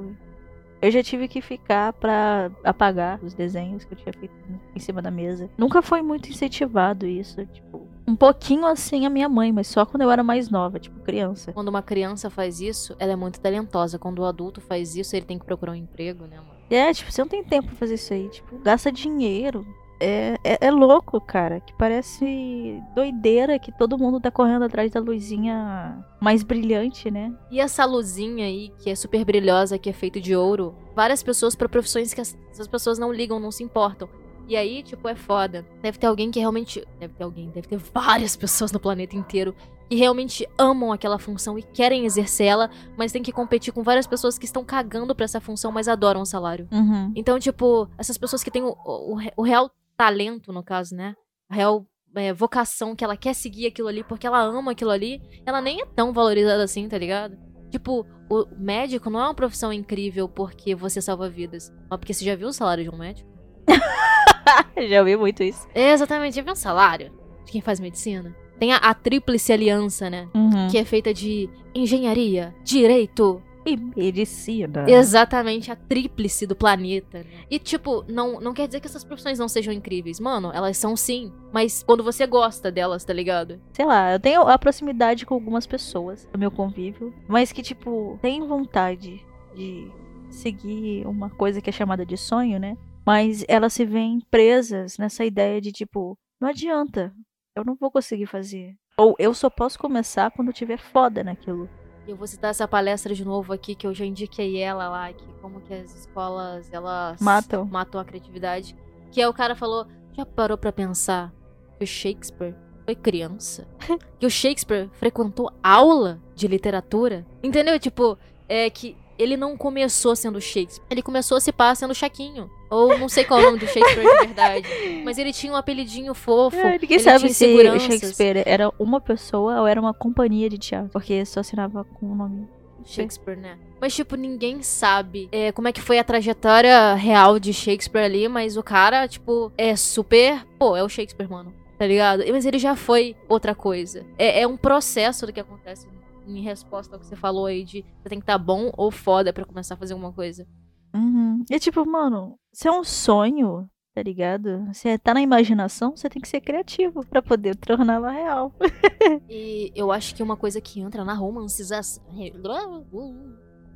Eu 0.81 0.91
já 0.91 1.03
tive 1.03 1.27
que 1.27 1.41
ficar 1.41 1.93
pra 1.93 2.51
apagar 2.63 3.23
os 3.23 3.33
desenhos 3.33 3.85
que 3.85 3.93
eu 3.93 3.97
tinha 3.97 4.13
feito 4.13 4.33
em 4.75 4.79
cima 4.79 5.01
da 5.01 5.11
mesa. 5.11 5.49
Nunca 5.57 5.81
foi 5.81 6.01
muito 6.01 6.29
incentivado 6.29 7.05
isso, 7.05 7.45
tipo. 7.45 7.87
Um 8.07 8.15
pouquinho 8.15 8.65
assim 8.65 9.05
a 9.05 9.09
minha 9.09 9.27
mãe, 9.27 9.51
mas 9.51 9.67
só 9.67 9.85
quando 9.85 10.01
eu 10.03 10.11
era 10.11 10.23
mais 10.23 10.49
nova, 10.49 10.79
tipo 10.79 10.99
criança. 11.01 11.51
Quando 11.53 11.69
uma 11.69 11.81
criança 11.81 12.29
faz 12.29 12.59
isso, 12.61 12.95
ela 12.99 13.13
é 13.13 13.15
muito 13.15 13.39
talentosa. 13.39 13.97
Quando 13.97 14.19
o 14.19 14.25
adulto 14.25 14.61
faz 14.61 14.95
isso, 14.95 15.15
ele 15.15 15.25
tem 15.25 15.39
que 15.39 15.45
procurar 15.45 15.71
um 15.71 15.75
emprego, 15.75 16.25
né, 16.25 16.37
mano? 16.37 16.55
É, 16.69 16.93
tipo, 16.93 17.11
você 17.11 17.21
não 17.21 17.27
tem 17.27 17.43
tempo 17.43 17.67
pra 17.67 17.75
fazer 17.75 17.95
isso 17.95 18.13
aí. 18.13 18.29
Tipo, 18.29 18.57
gasta 18.59 18.91
dinheiro. 18.91 19.65
É, 19.99 20.35
é, 20.43 20.67
é 20.67 20.71
louco, 20.71 21.19
cara. 21.21 21.59
Que 21.61 21.73
parece 21.77 22.81
doideira 22.93 23.57
que 23.57 23.71
todo 23.71 23.97
mundo 23.97 24.19
tá 24.19 24.29
correndo 24.29 24.65
atrás 24.65 24.91
da 24.91 24.99
luzinha 24.99 26.05
mais 26.19 26.43
brilhante, 26.43 27.09
né? 27.09 27.33
E 27.49 27.59
essa 27.59 27.85
luzinha 27.85 28.45
aí, 28.45 28.71
que 28.79 28.89
é 28.89 28.95
super 28.95 29.23
brilhosa, 29.23 29.77
que 29.79 29.89
é 29.89 29.93
feito 29.93 30.19
de 30.19 30.35
ouro, 30.35 30.75
várias 30.95 31.23
pessoas 31.23 31.55
pra 31.55 31.69
profissões 31.69 32.13
que 32.13 32.21
as- 32.21 32.37
essas 32.51 32.67
pessoas 32.67 32.99
não 32.99 33.11
ligam, 33.11 33.39
não 33.39 33.51
se 33.51 33.63
importam. 33.63 34.09
E 34.47 34.55
aí, 34.55 34.83
tipo, 34.83 35.07
é 35.07 35.15
foda. 35.15 35.65
Deve 35.81 35.97
ter 35.97 36.07
alguém 36.07 36.29
que 36.31 36.39
realmente. 36.39 36.85
Deve 36.99 37.13
ter 37.13 37.23
alguém, 37.23 37.49
deve 37.49 37.67
ter 37.67 37.77
várias 37.77 38.35
pessoas 38.35 38.71
no 38.71 38.79
planeta 38.79 39.15
inteiro 39.15 39.55
que 39.89 39.95
realmente 39.95 40.47
amam 40.57 40.91
aquela 40.91 41.19
função 41.19 41.59
e 41.59 41.61
querem 41.63 42.05
exercer 42.05 42.47
ela, 42.47 42.71
mas 42.97 43.11
tem 43.11 43.21
que 43.21 43.31
competir 43.31 43.71
com 43.71 43.83
várias 43.83 44.07
pessoas 44.07 44.35
que 44.37 44.45
estão 44.45 44.65
cagando 44.65 45.13
pra 45.13 45.25
essa 45.25 45.39
função, 45.39 45.71
mas 45.71 45.87
adoram 45.87 46.21
o 46.21 46.25
salário. 46.25 46.67
Uhum. 46.71 47.11
Então, 47.15 47.37
tipo, 47.37 47.87
essas 47.97 48.17
pessoas 48.17 48.43
que 48.43 48.49
têm 48.49 48.63
o, 48.63 48.75
o, 48.83 49.11
o 49.11 49.15
re- 49.15 49.33
o 49.37 49.43
real 49.43 49.69
talento, 49.95 50.51
no 50.51 50.63
caso, 50.63 50.95
né? 50.95 51.15
A 51.47 51.53
real 51.55 51.85
é, 52.15 52.33
vocação 52.33 52.95
que 52.95 53.03
ela 53.03 53.15
quer 53.15 53.35
seguir 53.35 53.67
aquilo 53.67 53.87
ali 53.87 54.03
porque 54.03 54.25
ela 54.25 54.39
ama 54.41 54.71
aquilo 54.71 54.89
ali, 54.89 55.21
ela 55.45 55.61
nem 55.61 55.79
é 55.81 55.85
tão 55.85 56.11
valorizada 56.11 56.63
assim, 56.63 56.89
tá 56.89 56.97
ligado? 56.97 57.37
Tipo, 57.69 58.07
o 58.27 58.45
médico 58.57 59.09
não 59.11 59.19
é 59.19 59.23
uma 59.25 59.35
profissão 59.35 59.71
incrível 59.71 60.27
porque 60.27 60.73
você 60.73 60.99
salva 60.99 61.29
vidas, 61.29 61.71
mas 61.87 61.99
porque 61.99 62.13
você 62.13 62.25
já 62.25 62.35
viu 62.35 62.47
o 62.47 62.53
salário 62.53 62.83
de 62.83 62.89
um 62.89 62.97
médico? 62.97 63.29
Já 64.89 64.99
ouvi 64.99 65.15
muito 65.15 65.43
isso. 65.43 65.67
É, 65.73 65.91
exatamente, 65.91 66.35
já 66.35 66.41
viu 66.41 66.53
o 66.53 66.55
salário 66.55 67.11
de 67.45 67.51
quem 67.51 67.61
faz 67.61 67.79
medicina? 67.79 68.35
Tem 68.59 68.71
a, 68.73 68.77
a 68.77 68.93
tríplice 68.93 69.51
aliança, 69.51 70.09
né? 70.09 70.27
Uhum. 70.33 70.67
Que 70.69 70.77
é 70.77 70.85
feita 70.85 71.13
de 71.13 71.49
engenharia, 71.73 72.55
direito 72.63 73.41
E 73.65 73.75
medicina. 73.75 74.85
Exatamente, 74.87 75.71
a 75.71 75.75
tríplice 75.75 76.45
do 76.45 76.55
planeta. 76.55 77.19
né? 77.19 77.25
E, 77.49 77.57
tipo, 77.59 78.05
não, 78.07 78.39
não 78.39 78.53
quer 78.53 78.67
dizer 78.67 78.79
que 78.79 78.87
essas 78.87 79.03
profissões 79.03 79.39
não 79.39 79.47
sejam 79.47 79.73
incríveis. 79.73 80.19
Mano, 80.19 80.51
elas 80.53 80.77
são 80.77 80.95
sim. 80.95 81.31
Mas 81.51 81.83
quando 81.83 82.03
você 82.03 82.25
gosta 82.27 82.71
delas, 82.71 83.03
tá 83.03 83.11
ligado? 83.11 83.59
Sei 83.73 83.85
lá, 83.85 84.13
eu 84.13 84.19
tenho 84.19 84.41
a 84.41 84.57
proximidade 84.57 85.25
com 85.25 85.33
algumas 85.33 85.65
pessoas 85.65 86.27
do 86.31 86.37
meu 86.39 86.51
convívio, 86.51 87.13
mas 87.27 87.51
que, 87.51 87.63
tipo, 87.63 88.19
têm 88.21 88.45
vontade 88.47 89.25
de 89.55 89.91
seguir 90.29 91.05
uma 91.07 91.29
coisa 91.29 91.59
que 91.61 91.69
é 91.69 91.73
chamada 91.73 92.05
de 92.05 92.17
sonho, 92.17 92.59
né? 92.59 92.77
Mas 93.05 93.45
elas 93.47 93.73
se 93.73 93.85
veem 93.85 94.19
presas 94.31 94.97
nessa 94.97 95.23
ideia 95.23 95.61
de, 95.61 95.71
tipo, 95.71 96.17
não 96.41 96.49
adianta, 96.49 97.13
eu 97.55 97.63
não 97.63 97.75
vou 97.75 97.91
conseguir 97.91 98.25
fazer. 98.25 98.75
Ou 98.97 99.15
eu 99.19 99.33
só 99.33 99.49
posso 99.49 99.77
começar 99.77 100.31
quando 100.31 100.47
eu 100.47 100.53
tiver 100.53 100.77
foda 100.77 101.23
naquilo. 101.23 101.69
E 102.07 102.11
eu 102.11 102.15
vou 102.15 102.27
citar 102.27 102.51
essa 102.51 102.67
palestra 102.67 103.13
de 103.13 103.25
novo 103.25 103.53
aqui, 103.53 103.75
que 103.75 103.85
eu 103.85 103.93
já 103.93 104.05
indiquei 104.05 104.57
ela 104.57 104.89
lá, 104.89 105.13
que 105.13 105.25
como 105.41 105.61
que 105.61 105.73
as 105.73 105.95
escolas, 105.95 106.71
elas... 106.71 107.19
Matam. 107.21 107.65
Matam 107.65 107.99
a 107.99 108.05
criatividade. 108.05 108.75
Que 109.11 109.21
é 109.21 109.27
o 109.27 109.33
cara 109.33 109.55
falou, 109.55 109.87
já 110.13 110.25
parou 110.25 110.57
pra 110.57 110.71
pensar 110.71 111.33
que 111.77 111.83
o 111.83 111.87
Shakespeare 111.87 112.55
foi 112.85 112.95
criança? 112.95 113.67
que 114.19 114.25
o 114.25 114.29
Shakespeare 114.29 114.89
frequentou 114.93 115.51
aula 115.63 116.21
de 116.33 116.47
literatura? 116.47 117.25
Entendeu? 117.43 117.79
Tipo, 117.79 118.17
é 118.47 118.69
que 118.69 118.95
ele 119.17 119.37
não 119.37 119.55
começou 119.57 120.15
sendo 120.15 120.41
Shakespeare. 120.41 120.85
Ele 120.89 121.01
começou 121.01 121.37
a 121.37 121.41
se 121.41 121.51
pá 121.51 121.73
sendo 121.73 121.93
Chaquinho. 121.93 122.49
Ou 122.69 122.97
não 122.97 123.07
sei 123.07 123.23
qual 123.23 123.39
é 123.39 123.43
o 123.43 123.45
nome 123.47 123.59
do 123.59 123.67
Shakespeare 123.67 124.03
de 124.03 124.25
verdade. 124.25 124.67
Mas 125.03 125.17
ele 125.17 125.31
tinha 125.31 125.53
um 125.53 125.55
apelidinho 125.55 126.13
fofo. 126.13 126.57
É, 126.57 126.73
ninguém 126.73 126.97
ele 126.97 127.03
sabe 127.03 127.19
se 127.19 127.25
inseguranças. 127.27 127.83
Shakespeare 127.83 128.43
era 128.45 128.71
uma 128.77 128.99
pessoa 128.99 129.61
ou 129.61 129.67
era 129.67 129.79
uma 129.79 129.93
companhia 129.93 130.49
de 130.49 130.57
teatro, 130.57 130.89
porque 130.89 131.25
só 131.25 131.39
assinava 131.39 131.83
com 131.83 132.11
o 132.11 132.15
nome. 132.15 132.47
Shakespeare, 132.85 133.35
né? 133.35 133.57
Mas, 133.81 133.95
tipo, 133.95 134.15
ninguém 134.15 134.61
sabe 134.61 135.27
é, 135.31 135.51
como 135.51 135.67
é 135.67 135.71
que 135.71 135.81
foi 135.81 135.97
a 135.97 136.03
trajetória 136.03 136.93
real 136.93 137.39
de 137.39 137.51
Shakespeare 137.51 138.05
ali, 138.05 138.27
mas 138.27 138.57
o 138.57 138.63
cara, 138.63 139.07
tipo, 139.07 139.51
é 139.57 139.75
super. 139.75 140.45
Pô, 140.59 140.75
é 140.75 140.83
o 140.83 140.89
Shakespeare, 140.89 141.29
mano. 141.29 141.53
Tá 141.77 141.85
ligado? 141.85 142.23
Mas 142.31 142.45
ele 142.45 142.57
já 142.57 142.75
foi 142.75 143.15
outra 143.27 143.53
coisa. 143.53 144.05
É, 144.17 144.41
é 144.41 144.47
um 144.47 144.55
processo 144.55 145.25
do 145.25 145.33
que 145.33 145.39
acontece 145.39 145.87
em 146.27 146.41
resposta 146.41 146.95
ao 146.95 146.99
que 146.99 147.05
você 147.05 147.15
falou 147.15 147.45
aí 147.45 147.63
de 147.63 147.85
você 148.01 148.09
tem 148.09 148.19
que 148.19 148.23
estar 148.23 148.37
bom 148.37 148.71
ou 148.77 148.91
foda 148.91 149.31
pra 149.31 149.45
começar 149.45 149.75
a 149.75 149.77
fazer 149.77 149.93
alguma 149.93 150.11
coisa. 150.11 150.47
Uhum. 150.93 151.43
E 151.49 151.59
tipo, 151.59 151.85
mano, 151.85 152.37
se 152.53 152.67
é 152.67 152.71
um 152.71 152.83
sonho, 152.83 153.69
tá 153.93 154.01
ligado? 154.01 154.65
Você 154.73 154.97
tá 154.97 155.13
na 155.13 155.21
imaginação, 155.21 155.95
você 155.95 156.09
tem 156.09 156.21
que 156.21 156.27
ser 156.27 156.41
criativo 156.41 157.05
pra 157.05 157.21
poder 157.21 157.55
torná-la 157.55 158.11
real. 158.11 158.53
E 159.29 159.71
eu 159.75 159.91
acho 159.91 160.15
que 160.15 160.23
uma 160.23 160.35
coisa 160.35 160.59
que 160.59 160.79
entra 160.79 161.05
na 161.05 161.13
romancização. 161.13 162.03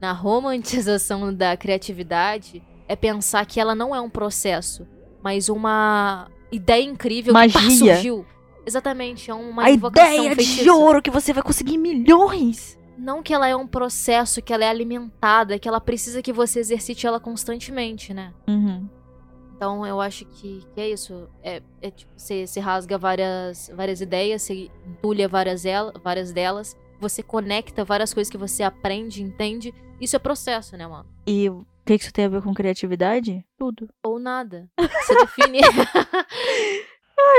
Na 0.01 0.11
romantização 0.11 1.31
da 1.31 1.55
criatividade 1.55 2.63
é 2.87 2.95
pensar 2.95 3.45
que 3.45 3.59
ela 3.59 3.75
não 3.75 3.95
é 3.95 4.01
um 4.01 4.09
processo, 4.09 4.87
mas 5.21 5.49
uma 5.49 6.31
ideia 6.51 6.83
incrível 6.83 7.33
que 7.33 7.39
Magia. 7.39 7.95
surgiu. 7.95 8.25
Exatamente, 8.65 9.31
é 9.31 9.33
uma 9.33 9.63
a 9.63 9.71
ideia 9.71 10.29
de 10.35 10.35
feitiça. 10.35 10.73
ouro 10.73 11.01
que 11.01 11.09
você 11.09 11.33
vai 11.33 11.41
conseguir 11.43 11.77
milhões. 11.77 12.77
Não 12.97 13.23
que 13.23 13.33
ela 13.33 13.47
é 13.47 13.55
um 13.55 13.65
processo, 13.65 14.41
que 14.41 14.51
ela 14.53 14.65
é 14.65 14.69
alimentada, 14.69 15.57
que 15.57 15.67
ela 15.67 15.79
precisa 15.79 16.21
que 16.21 16.33
você 16.33 16.59
exercite 16.59 17.07
ela 17.07 17.19
constantemente, 17.19 18.13
né? 18.13 18.33
Uhum. 18.47 18.87
Então 19.55 19.85
eu 19.85 19.99
acho 20.01 20.25
que, 20.25 20.63
que 20.73 20.81
é 20.81 20.89
isso. 20.89 21.27
É, 21.41 21.61
é 21.81 21.91
tipo, 21.91 22.11
você, 22.15 22.45
você 22.45 22.59
rasga 22.59 22.97
várias, 22.97 23.71
várias 23.75 24.01
ideias, 24.01 24.41
você 24.41 24.69
entulha 24.85 25.27
várias, 25.27 25.63
el- 25.65 25.93
várias 26.03 26.31
delas, 26.33 26.77
você 26.99 27.23
conecta 27.23 27.83
várias 27.85 28.13
coisas 28.13 28.29
que 28.29 28.37
você 28.37 28.63
aprende, 28.63 29.23
entende. 29.23 29.73
Isso 29.99 30.15
é 30.15 30.19
processo, 30.19 30.75
né, 30.77 30.85
mano? 30.85 31.07
E 31.25 31.49
o 31.49 31.65
que 31.85 31.97
que 31.97 32.03
isso 32.03 32.13
tem 32.13 32.25
a 32.25 32.29
ver 32.29 32.41
com 32.41 32.53
criatividade? 32.53 33.45
Tudo. 33.57 33.89
Ou 34.03 34.19
nada. 34.19 34.69
Você 34.77 35.15
define. 35.15 35.59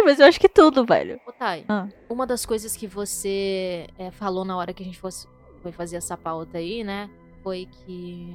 Ai, 0.00 0.04
mas 0.07 0.19
eu 0.19 0.26
acho 0.26 0.40
que 0.40 0.49
tudo, 0.49 0.85
velho. 0.87 1.21
Ô, 1.26 1.33
Thay, 1.33 1.64
Ah. 1.69 1.87
uma 2.09 2.26
das 2.26 2.47
coisas 2.47 2.75
que 2.75 2.87
você 2.87 3.87
é, 3.99 4.11
falou 4.11 4.45
na 4.47 4.57
hora 4.57 4.73
que 4.73 4.83
a 4.83 4.87
gente 4.87 4.99
fosse, 4.99 5.28
foi 5.62 5.73
fazer 5.73 5.97
essa 5.97 6.16
pauta 6.16 6.57
aí, 6.57 6.83
né? 6.83 7.11
Foi 7.42 7.69
que. 7.71 8.35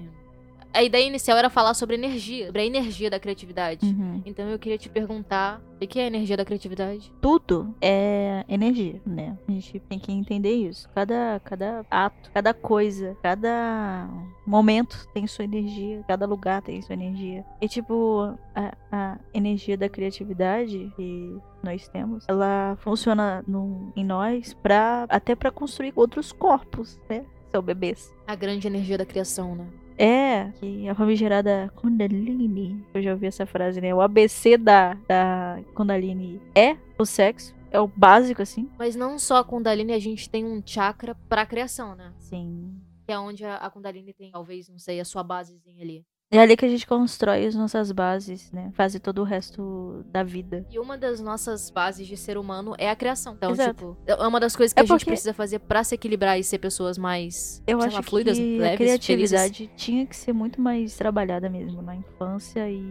A 0.76 0.84
ideia 0.84 1.08
inicial 1.08 1.38
era 1.38 1.50
falar 1.50 1.74
sobre 1.74 1.96
energia, 1.96 2.48
sobre 2.48 2.62
a 2.62 2.66
energia 2.66 3.10
da 3.10 3.18
criatividade. 3.18 3.86
Uhum. 3.86 4.22
Então 4.26 4.50
eu 4.50 4.60
queria 4.60 4.78
te 4.78 4.90
perguntar 4.90 5.62
o 5.82 5.88
que 5.88 5.98
é 5.98 6.04
a 6.04 6.08
energia 6.08 6.36
da 6.36 6.44
criatividade? 6.44 7.14
Tudo 7.22 7.74
é 7.82 8.44
energia, 8.50 9.02
né? 9.06 9.38
A 9.48 9.52
gente 9.54 9.80
tem 9.80 9.98
que 9.98 10.12
entender 10.12 10.52
isso. 10.52 10.90
Cada, 10.94 11.40
cada 11.46 11.86
ato, 11.90 12.30
cada 12.34 12.54
coisa, 12.54 13.16
cada 13.24 14.10
momento 14.46 15.08
tem 15.14 15.26
sua 15.26 15.46
energia, 15.46 16.04
cada 16.10 16.26
lugar 16.26 16.62
tem 16.62 16.82
sua 16.82 16.94
energia. 16.94 17.46
E 17.62 17.70
tipo, 17.70 18.38
a, 18.54 18.76
a 18.92 19.18
energia 19.34 19.78
da 19.78 19.88
criatividade 19.88 20.92
que 20.98 21.38
nós 21.64 21.88
temos, 21.88 22.26
ela 22.28 22.76
funciona 22.82 23.42
no, 23.48 23.94
em 23.96 24.04
nós 24.04 24.54
pra, 24.54 25.06
até 25.08 25.36
pra 25.36 25.52
construir 25.52 25.94
outros 25.96 26.34
corpos, 26.34 27.00
né? 27.10 27.24
São 27.50 27.62
bebês. 27.62 28.14
A 28.28 28.36
grande 28.36 28.68
energia 28.68 28.98
da 28.98 29.06
criação, 29.06 29.56
né? 29.56 29.66
É, 29.98 30.52
que 30.60 30.90
a 30.90 30.96
famigerada 30.96 31.72
Kundalini, 31.76 32.86
eu 32.94 33.02
já 33.02 33.12
ouvi 33.12 33.28
essa 33.28 33.46
frase, 33.46 33.80
né? 33.80 33.94
O 33.94 34.02
ABC 34.02 34.58
da, 34.58 34.96
da 35.08 35.60
Kundalini 35.74 36.42
é 36.54 36.76
o 36.98 37.06
sexo, 37.06 37.56
é 37.72 37.80
o 37.80 37.88
básico, 37.88 38.42
assim. 38.42 38.70
Mas 38.78 38.96
não 38.96 39.18
só 39.18 39.38
a 39.38 39.44
Kundalini, 39.44 39.94
a 39.94 40.00
gente 40.00 40.30
tem 40.30 40.46
um 40.46 40.62
chakra 40.66 41.16
pra 41.30 41.46
criação, 41.46 41.96
né? 41.96 42.14
Sim. 42.20 42.76
Que 43.06 43.14
é 43.14 43.20
onde 43.20 43.46
a, 43.46 43.56
a 43.56 43.70
Kundalini 43.70 44.14
tem, 44.14 44.32
talvez, 44.32 44.68
não 44.68 44.80
sei, 44.80 45.00
a 45.00 45.06
sua 45.06 45.24
basezinha 45.24 45.82
ali. 45.82 46.06
É 46.32 46.40
ali 46.40 46.58
que 46.58 46.66
a 46.66 46.68
gente 46.68 46.88
constrói 46.88 47.46
as 47.46 47.56
nossas 47.56 47.92
bases, 47.92 48.52
né? 48.52 48.72
Faz 48.74 48.98
todo 49.00 49.20
o 49.20 49.24
resto 49.24 50.04
da 50.08 50.24
vida. 50.24 50.66
E 50.72 50.80
uma 50.80 50.98
das 50.98 51.20
nossas 51.22 51.70
bases 51.70 52.08
de 52.08 52.18
ser 52.18 52.38
humano 52.38 52.74
é 52.78 52.90
a 52.90 52.96
criação. 52.96 53.34
Então, 53.36 53.52
Exato. 53.52 53.96
tipo, 53.96 53.98
é 54.06 54.28
uma 54.28 54.40
das 54.40 54.56
coisas 54.56 54.74
que 54.74 54.80
É 54.80 54.84
a 54.84 54.86
gente 54.86 55.06
precisa 55.06 55.34
fazer 55.34 55.60
pra 55.60 55.84
se 55.84 55.94
equilibrar 55.96 56.40
e 56.40 56.44
ser 56.44 56.58
pessoas 56.58 56.98
mais, 56.98 57.62
Eu 57.68 57.80
acho 57.82 57.96
lá, 57.96 58.02
fluidas, 58.02 58.38
que 58.38 58.58
leves, 58.58 58.74
a 58.74 58.78
criatividade 58.78 59.72
tinha 59.76 60.06
que 60.06 60.16
ser 60.16 60.34
muito 60.34 60.60
mais 60.60 60.96
trabalhada 60.98 61.50
mesmo 61.50 61.82
na 61.82 61.96
infância 61.96 62.70
e 62.70 62.84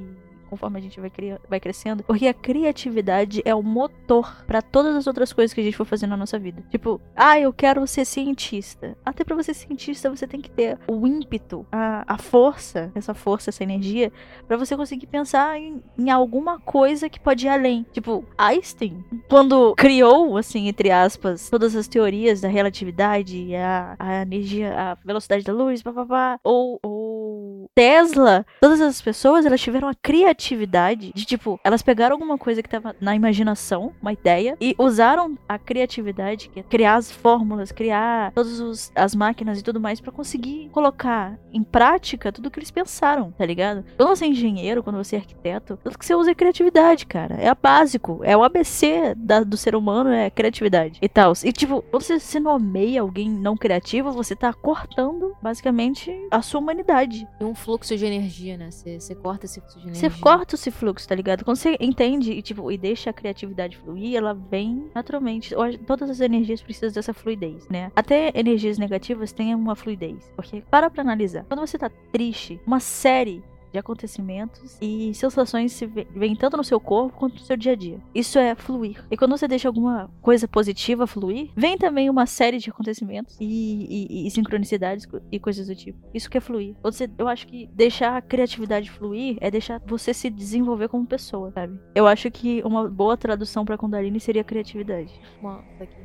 conforme 0.55 0.79
a 0.79 0.83
gente 0.83 1.01
vai, 1.01 1.11
cria- 1.11 1.41
vai 1.49 1.59
crescendo. 1.61 2.05
Porque 2.05 2.27
a 2.29 2.35
criatividade 2.35 3.43
é 3.45 3.55
o 3.55 3.63
motor 3.63 4.45
pra 4.47 4.63
todas 4.63 4.95
as 4.95 5.07
outras 5.07 5.33
coisas 5.33 5.53
que 5.53 5.61
a 5.61 5.65
gente 5.65 5.77
for 5.77 5.85
fazer 5.85 6.07
na 6.07 6.17
nossa 6.17 6.39
vida. 6.39 6.63
Tipo, 6.71 7.01
ah, 7.17 7.39
eu 7.39 7.53
quero 7.53 7.85
ser 7.87 8.05
cientista. 8.05 8.97
Até 9.05 9.25
pra 9.25 9.35
você 9.35 9.53
ser 9.53 9.67
cientista, 9.67 10.09
você 10.11 10.27
tem 10.27 10.41
que 10.41 10.51
ter 10.51 10.79
o 10.87 11.07
ímpeto, 11.07 11.67
a, 11.73 12.05
a 12.15 12.19
força, 12.19 12.93
essa 12.95 13.15
força, 13.15 13.51
essa 13.51 13.63
energia, 13.63 14.13
pra 14.47 14.57
você 14.57 14.77
conseguir 14.77 15.07
pensar 15.07 15.59
em, 15.59 15.83
em 15.99 16.11
alguma 16.11 16.61
coisa 16.61 17.09
que 17.09 17.19
pode 17.21 17.47
ir 17.47 17.49
além. 17.49 17.85
Tipo, 17.93 18.25
Einstein, 18.39 19.05
quando 19.29 19.75
criou, 19.77 20.37
assim, 20.37 20.69
entre 20.69 20.91
aspas, 20.91 21.51
todas 21.51 21.75
as 21.75 21.89
teorias 21.89 22.41
da 22.41 22.49
relatividade, 22.49 23.55
a, 23.57 23.97
a 23.99 24.23
energia, 24.23 24.73
a 24.79 24.95
velocidade 25.05 25.43
da 25.45 25.53
luz, 25.53 25.83
papapá, 25.83 26.39
ou, 26.45 26.79
ou 26.83 27.67
Tesla, 27.75 28.47
todas 28.61 28.81
as 28.81 29.01
pessoas, 29.03 29.45
elas 29.47 29.61
tiveram 29.61 29.89
a 29.89 29.95
criatividade 29.95 30.44
de, 31.15 31.25
tipo, 31.25 31.59
elas 31.65 31.83
pegaram 31.83 32.15
alguma 32.15 32.37
coisa 32.37 32.63
que 32.63 32.69
tava 32.69 32.95
na 33.01 33.15
imaginação, 33.17 33.93
uma 34.01 34.13
ideia, 34.13 34.57
e 34.61 34.75
usaram 34.79 35.39
a 35.49 35.59
criatividade, 35.59 36.49
que 36.49 36.61
é 36.61 36.63
criar 36.63 36.97
as 36.97 37.11
fórmulas, 37.11 37.73
criar 37.73 38.33
todas 38.33 38.93
as 38.95 39.15
máquinas 39.15 39.59
e 39.59 39.63
tudo 39.63 39.81
mais 39.81 40.01
pra 40.01 40.13
conseguir 40.13 40.69
colocar 40.73 41.39
em 41.53 41.63
prática 41.63 42.31
tudo 42.33 42.51
que 42.51 42.59
eles 42.59 42.71
pensaram, 42.71 43.31
tá 43.33 43.45
ligado? 43.47 43.85
Quando 43.97 44.09
você 44.09 44.25
é 44.25 44.29
engenheiro, 44.29 44.83
quando 44.83 44.97
você 44.97 45.17
é 45.17 45.19
arquiteto, 45.19 45.79
tudo 45.83 45.99
que 45.99 46.05
você 46.05 46.15
usa 46.15 46.31
é 46.31 46.35
criatividade, 46.35 47.07
cara. 47.07 47.35
É 47.37 47.49
a 47.49 47.55
básico. 47.55 48.21
É 48.23 48.37
o 48.37 48.43
ABC 48.43 49.15
da- 49.17 49.43
do 49.45 49.57
ser 49.57 49.75
humano, 49.75 50.11
é 50.11 50.29
criatividade 50.31 50.99
e 51.01 51.09
tal. 51.09 51.33
E 51.45 51.53
tipo, 51.53 51.83
quando 51.91 52.03
você 52.03 52.19
se 52.21 52.39
nomeia 52.41 53.01
alguém 53.01 53.31
não 53.31 53.57
criativo, 53.57 54.13
você 54.13 54.35
tá 54.37 54.53
cortando, 54.53 55.35
basicamente, 55.43 56.13
a 56.31 56.43
sua 56.43 56.61
humanidade. 56.61 57.27
E 57.41 57.45
um 57.45 57.55
fluxo 57.55 57.97
de 57.97 58.05
energia, 58.05 58.57
né? 58.57 58.71
Você 58.71 59.15
corta 59.15 59.47
esse 59.47 59.61
fluxo 59.61 59.79
de 59.79 59.85
Você 59.95 60.07
energia. 60.07 60.11
Corta 60.37 60.55
esse 60.55 60.71
fluxo, 60.71 61.09
tá 61.09 61.15
ligado? 61.15 61.45
Quando 61.45 61.57
você 61.57 61.77
entende 61.81 62.33
e, 62.33 62.43
tipo, 62.43 62.71
e 62.71 62.77
deixa 62.77 63.11
a 63.11 63.13
criatividade 63.13 63.77
fluir, 63.77 64.17
ela 64.17 64.35
vem 64.35 64.91
naturalmente. 64.95 65.55
Todas 65.87 66.11
as 66.11 66.21
energias 66.21 66.61
precisam 66.63 66.93
dessa 66.93 67.15
fluidez, 67.15 67.69
né? 67.69 67.91
Até 67.95 68.33
energias 68.35 68.79
negativas 68.79 69.33
têm 69.33 69.55
uma 69.55 69.77
fluidez. 69.77 70.31
Porque, 70.37 70.63
para 70.71 70.91
pra 70.91 71.03
analisar, 71.03 71.45
quando 71.45 71.61
você 71.61 71.79
tá 71.79 71.91
triste, 72.13 72.61
uma 72.67 72.81
série 72.81 73.43
de 73.75 73.79
acontecimentos 73.79 74.79
e 74.81 75.13
sensações 75.15 75.73
se 75.73 75.85
vê- 75.85 76.07
vêm 76.15 76.37
tanto 76.37 76.57
no 76.57 76.63
seu 76.63 76.79
corpo 76.79 77.19
quanto 77.19 77.35
no 77.35 77.41
seu 77.41 77.57
dia 77.57 77.73
a 77.73 77.75
dia. 77.75 77.99
Isso 78.15 78.39
é 78.39 78.55
fluir. 78.55 79.05
E 79.11 79.17
quando 79.17 79.37
você 79.37 79.49
deixa 79.49 79.69
alguma 79.69 80.09
coisa 80.23 80.47
positiva 80.47 81.07
fluir, 81.09 81.51
vem 81.57 81.77
também 81.77 82.09
uma 82.09 82.25
série 82.25 82.59
de 82.59 82.71
acontecimentos 82.71 83.37
e, 83.41 83.45
e- 83.45 84.27
e 84.29 84.31
sincronicidades 84.31 85.09
e 85.33 85.41
coisas 85.41 85.67
do 85.67 85.75
tipo. 85.75 85.99
Isso 86.15 86.31
que 86.31 86.39
é 86.39 86.41
fluir. 86.41 86.77
Você, 86.85 87.11
eu 87.19 87.27
acho 87.27 87.47
que 87.49 87.69
deixar 87.75 88.17
a 88.17 88.23
criatividade 88.23 88.91
fluir 88.91 89.37
é 89.41 89.51
deixar 89.51 89.81
você 89.85 90.15
se 90.15 90.31
desenvolver 90.31 90.89
como 90.89 91.05
pessoa, 91.05 91.51
sabe? 91.51 91.79
Eu 91.97 92.07
acho 92.07 92.31
que 92.31 92.63
uma 92.65 92.89
boa 92.89 93.17
tradução 93.17 93.65
pra 93.65 93.77
Kundalini 93.77 94.21
seria 94.21 94.45
criatividade. 94.45 95.13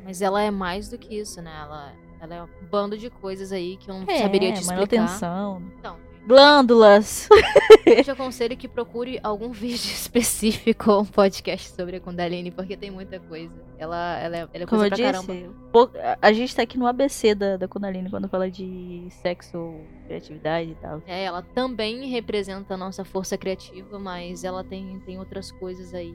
Mas 0.04 0.20
ela 0.20 0.42
é 0.42 0.50
mais 0.50 0.88
do 0.88 0.98
que 0.98 1.14
isso, 1.14 1.40
né? 1.40 1.52
Ela, 1.62 1.92
ela 2.20 2.34
é 2.34 2.42
um 2.42 2.48
bando 2.68 2.98
de 2.98 3.08
coisas 3.10 3.52
aí 3.52 3.76
que 3.76 3.88
eu 3.90 3.94
não 3.94 4.04
É, 4.08 4.18
saberia 4.22 4.52
te 4.52 4.60
explicar. 4.62 4.76
manutenção. 4.76 5.62
Então, 5.78 5.96
Glândulas. 6.26 7.28
eu 7.92 8.04
te 8.04 8.10
aconselho 8.10 8.56
que 8.56 8.68
procure 8.68 9.18
algum 9.22 9.50
vídeo 9.52 9.74
específico 9.74 10.90
ou 10.90 11.02
um 11.02 11.06
podcast 11.06 11.70
sobre 11.70 11.96
a 11.96 12.00
Kundalini, 12.00 12.50
porque 12.50 12.76
tem 12.76 12.90
muita 12.90 13.18
coisa. 13.20 13.52
Ela, 13.78 14.18
ela, 14.18 14.36
é, 14.36 14.40
ela 14.40 14.64
é 14.64 14.66
coisa 14.66 14.86
pra 14.88 14.96
disse, 14.96 15.26
caramba. 15.26 16.18
a 16.20 16.32
gente 16.32 16.54
tá 16.54 16.62
aqui 16.62 16.78
no 16.78 16.86
ABC 16.86 17.34
da, 17.34 17.56
da 17.56 17.68
Kundalini 17.68 18.10
quando 18.10 18.28
fala 18.28 18.50
de 18.50 19.06
sexo, 19.10 19.74
criatividade 20.06 20.70
e 20.70 20.74
tal. 20.76 21.02
É, 21.06 21.24
ela 21.24 21.42
também 21.42 22.06
representa 22.06 22.74
a 22.74 22.76
nossa 22.76 23.04
força 23.04 23.36
criativa, 23.36 23.98
mas 23.98 24.44
ela 24.44 24.64
tem, 24.64 25.00
tem 25.00 25.18
outras 25.18 25.50
coisas 25.52 25.94
aí. 25.94 26.14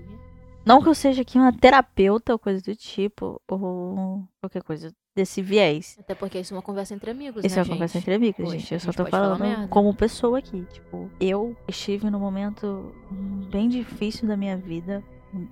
Não 0.65 0.81
que 0.81 0.89
eu 0.89 0.95
seja 0.95 1.21
aqui 1.21 1.37
uma 1.37 1.53
terapeuta 1.53 2.33
ou 2.33 2.39
coisa 2.39 2.61
do 2.61 2.75
tipo, 2.75 3.41
ou 3.47 4.27
qualquer 4.41 4.63
coisa 4.63 4.91
desse 5.15 5.41
viés. 5.41 5.95
Até 5.99 6.13
porque 6.13 6.39
isso 6.39 6.53
é 6.53 6.57
uma 6.57 6.63
conversa 6.63 6.93
entre 6.93 7.11
amigos, 7.11 7.45
Isso 7.45 7.55
né, 7.55 7.61
é 7.61 7.63
uma 7.63 7.73
conversa 7.73 7.97
entre 7.97 8.13
amigos, 8.13 8.51
gente. 8.51 8.73
Eu 8.73 8.79
só 8.79 8.87
gente 8.87 8.97
tô 8.97 9.05
falando 9.05 9.69
como 9.69 9.93
pessoa 9.95 10.39
aqui. 10.39 10.65
Tipo, 10.73 11.09
eu 11.19 11.55
estive 11.67 12.09
num 12.09 12.19
momento 12.19 12.93
bem 13.49 13.69
difícil 13.69 14.27
da 14.27 14.35
minha 14.35 14.57
vida 14.57 15.03